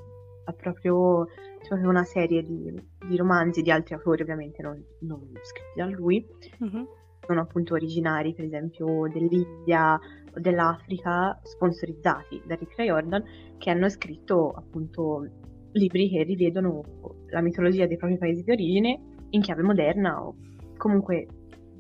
[0.44, 1.28] ha proprio,
[1.68, 2.74] cioè, una serie di,
[3.08, 6.26] di, romanzi di altri autori, ovviamente non, non scritti da lui,
[6.64, 6.84] mm-hmm.
[7.28, 10.00] sono appunto originari, per esempio, dell'India,
[10.36, 13.24] dell'Africa sponsorizzati da Rick Riordan
[13.58, 15.26] che hanno scritto appunto
[15.74, 16.82] libri che rivedono
[17.30, 20.36] la mitologia dei propri paesi di origine in chiave moderna o
[20.78, 21.28] comunque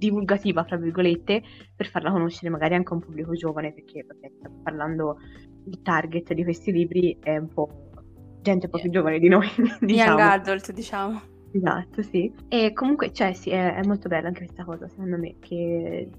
[0.02, 1.43] divulgativa, fra virgolette,
[1.76, 4.32] per farla conoscere magari anche a un pubblico giovane, perché vabbè,
[4.64, 5.18] parlando
[5.68, 7.89] il target di questi libri è un po'
[8.41, 9.47] gente un po' più giovane di noi,
[9.80, 10.18] diciamo.
[10.18, 11.22] Young adult, diciamo.
[11.52, 12.34] Esatto, sì.
[12.47, 16.10] E comunque, cioè, sì, è, è molto bella anche questa cosa, secondo me, che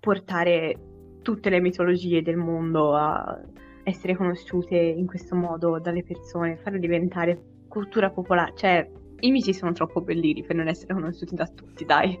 [0.00, 0.76] portare
[1.22, 3.40] tutte le mitologie del mondo a
[3.84, 8.88] essere conosciute in questo modo dalle persone, farle diventare cultura popolare, cioè
[9.20, 12.18] i miti sono troppo bellini per non essere conosciuti da tutti, dai.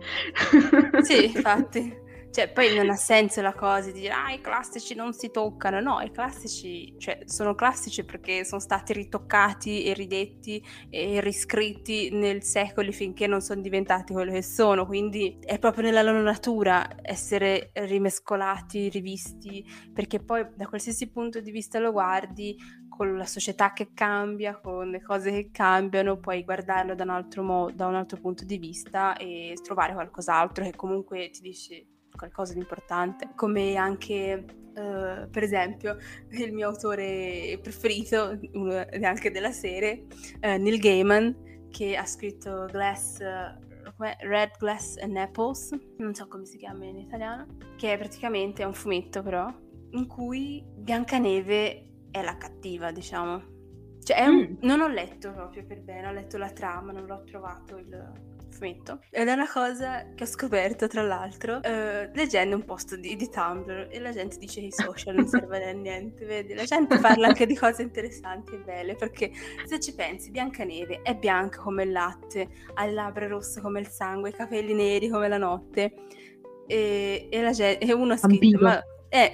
[1.02, 2.01] Sì, infatti.
[2.32, 5.80] Cioè, poi non ha senso la cosa di dire, ah, i classici non si toccano.
[5.80, 12.42] No, i classici, cioè, sono classici perché sono stati ritoccati e ridetti e riscritti nel
[12.42, 14.86] secoli finché non sono diventati quello che sono.
[14.86, 19.62] Quindi è proprio nella loro natura essere rimescolati, rivisti,
[19.92, 22.56] perché poi da qualsiasi punto di vista lo guardi,
[22.88, 27.42] con la società che cambia, con le cose che cambiano, puoi guardarlo da un altro,
[27.42, 31.86] mo- da un altro punto di vista e trovare qualcos'altro che comunque ti dice
[32.22, 35.96] qualcosa di importante, come anche uh, per esempio
[36.30, 40.06] il mio autore preferito, uno anche della serie,
[40.40, 43.60] uh, Neil Gaiman, che ha scritto Glass, uh,
[43.98, 47.46] Red Glass and Apples, non so come si chiama in italiano,
[47.76, 49.52] che è praticamente un fumetto però,
[49.90, 53.50] in cui Biancaneve è la cattiva, diciamo.
[54.04, 54.36] Cioè, un...
[54.36, 54.56] mm.
[54.60, 59.00] non ho letto proprio per bene, ho letto la trama, non l'ho trovato il, fumetto.
[59.10, 63.28] Ed è una cosa che ho scoperto, tra l'altro, uh, leggendo un post di, di,
[63.28, 66.54] Tumblr e la gente dice che i social non servono a niente, vedi?
[66.54, 69.30] La gente parla anche di cose interessanti e belle, perché
[69.66, 73.88] se ci pensi, Biancaneve è bianca come il latte, ha le labbra rosse come il
[73.88, 75.94] sangue, i capelli neri come la notte.
[76.66, 78.82] E, e, la gente, e uno ha scritto, ma...
[79.08, 79.32] Eh,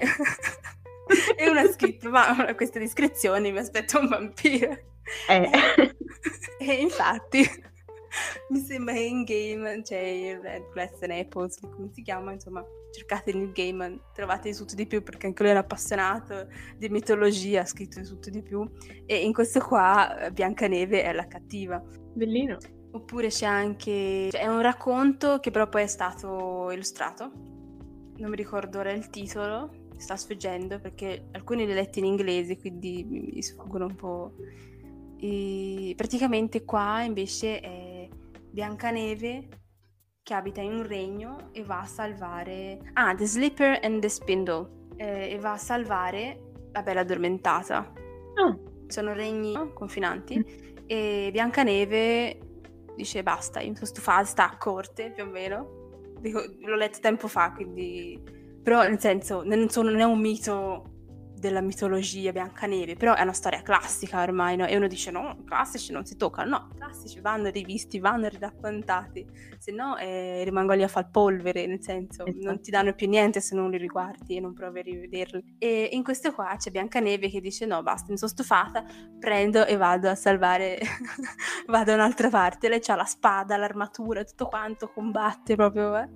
[1.36, 4.76] e uno ha scritto, ma a queste descrizioni mi aspetto un vampiro.
[5.28, 5.50] Eh.
[6.58, 7.48] e infatti
[8.50, 13.52] mi sembra in game c'è il Red and Apples, come si chiama, insomma, cercate nel
[13.52, 17.66] game, trovate di tutto di più perché anche lui è un appassionato di mitologia, ha
[17.66, 18.68] scritto di tutto di più
[19.06, 21.82] e in questo qua eh, Biancaneve è la cattiva.
[22.14, 22.56] Bellino.
[22.90, 27.30] Oppure c'è anche, cioè, è un racconto che però poi è stato illustrato,
[28.16, 32.56] non mi ricordo ora il titolo, sta sfuggendo perché alcuni li ho letti in inglese
[32.56, 34.32] quindi mi sfuggono un po'.
[35.20, 37.87] E praticamente qua invece è
[38.58, 39.48] Biancaneve
[40.20, 42.90] che abita in un regno e va a salvare...
[42.94, 44.88] Ah, The Slipper and the Spindle.
[44.96, 47.92] Eh, e va a salvare la Bella Addormentata.
[48.34, 48.84] Oh.
[48.88, 50.38] Sono regni confinanti.
[50.38, 50.76] Mm.
[50.86, 52.40] E Biancaneve
[52.96, 56.16] dice basta, io mi sono stufata, sta a corte più o meno.
[56.18, 58.20] Dico, l'ho letto tempo fa, quindi...
[58.60, 60.97] Però nel senso, non, sono, non è un mito
[61.38, 64.66] della mitologia biancaneve, però è una storia classica ormai, no?
[64.66, 69.26] E uno dice no, classici non si toccano, no, classici vanno rivisti, vanno raccontati,
[69.58, 72.44] se no eh, rimangono lì a far polvere, nel senso esatto.
[72.44, 75.56] non ti danno più niente se non li riguardi e non provi a rivederli.
[75.58, 78.84] E in questo qua c'è Biancaneve che dice no, basta, mi sono stufata,
[79.18, 80.78] prendo e vado a salvare,
[81.66, 86.08] vado da un'altra parte, lei ha la spada, l'armatura, tutto quanto, combatte proprio eh?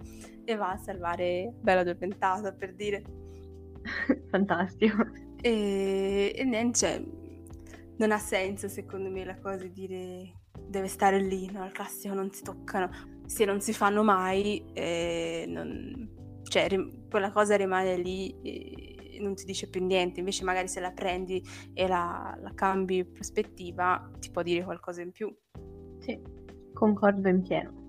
[0.45, 3.22] e va a salvare Bella Addormentata per dire.
[4.31, 5.07] Fantastico.
[5.41, 7.05] E, e niente, cioè,
[7.99, 11.63] non ha senso secondo me la cosa di dire deve stare lì, no?
[11.63, 12.91] al classico non si toccano,
[13.27, 19.35] se non si fanno mai, eh, non, cioè, rim- quella cosa rimane lì e non
[19.35, 21.43] ti dice più niente, invece magari se la prendi
[21.75, 25.35] e la, la cambi prospettiva ti può dire qualcosa in più.
[25.99, 26.21] Sì,
[26.73, 27.81] concordo in pieno.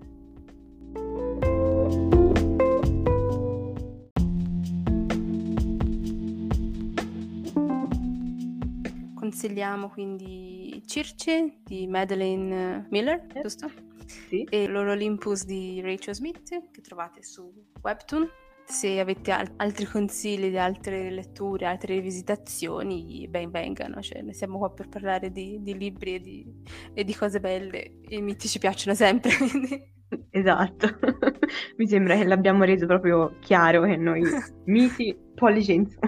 [9.34, 13.68] Consigliamo quindi Circe di Madeleine Miller, eh, giusto?
[14.06, 14.46] Sì.
[14.48, 18.30] E l'Olympus di Rachel Smith che trovate su Webtoon.
[18.64, 24.58] Se avete al- altri consigli di altre letture, altre rivisitazioni, ben vengano, cioè, ne siamo
[24.58, 26.62] qua per parlare di, di libri e di,
[26.94, 28.02] e di, cose belle.
[28.10, 29.92] I miti ci piacciono sempre, quindi...
[30.30, 30.86] Esatto,
[31.76, 34.22] mi sembra che l'abbiamo reso proprio chiaro che noi
[34.66, 35.98] miti, poi licenza.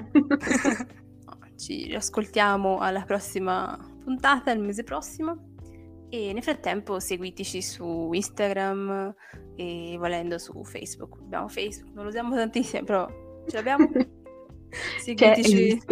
[1.67, 5.55] Ci ascoltiamo alla prossima puntata, il mese prossimo.
[6.09, 9.13] E nel frattempo seguiteci su Instagram
[9.57, 11.19] e volendo su Facebook.
[11.23, 13.09] Abbiamo Facebook, non lo usiamo tantissimo, però
[13.49, 13.91] ce l'abbiamo.
[15.03, 15.83] seguiteci,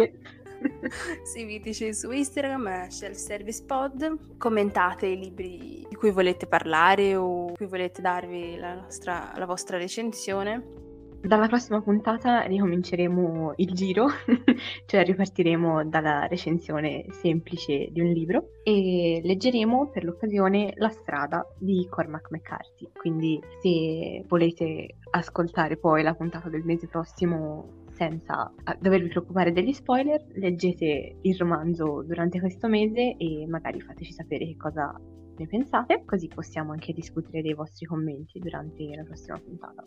[1.23, 4.37] seguiteci su Instagram, Shelf Service Pod.
[4.37, 9.45] Commentate i libri di cui volete parlare o di cui volete darvi la, nostra, la
[9.45, 10.84] vostra recensione
[11.25, 14.05] Dalla prossima puntata ricominceremo il giro,
[14.85, 21.87] cioè ripartiremo dalla recensione semplice di un libro e leggeremo per l'occasione La strada di
[21.89, 22.91] Cormac McCarthy.
[22.93, 30.23] Quindi se volete ascoltare poi la puntata del mese prossimo senza dovervi preoccupare degli spoiler,
[30.33, 34.93] leggete il romanzo durante questo mese e magari fateci sapere che cosa
[35.37, 39.83] ne pensate, così possiamo anche discutere dei vostri commenti durante la prossima puntata.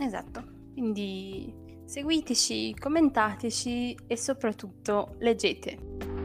[0.00, 0.42] Esatto,
[0.72, 1.52] quindi
[1.84, 6.19] seguiteci, commentateci e soprattutto leggete.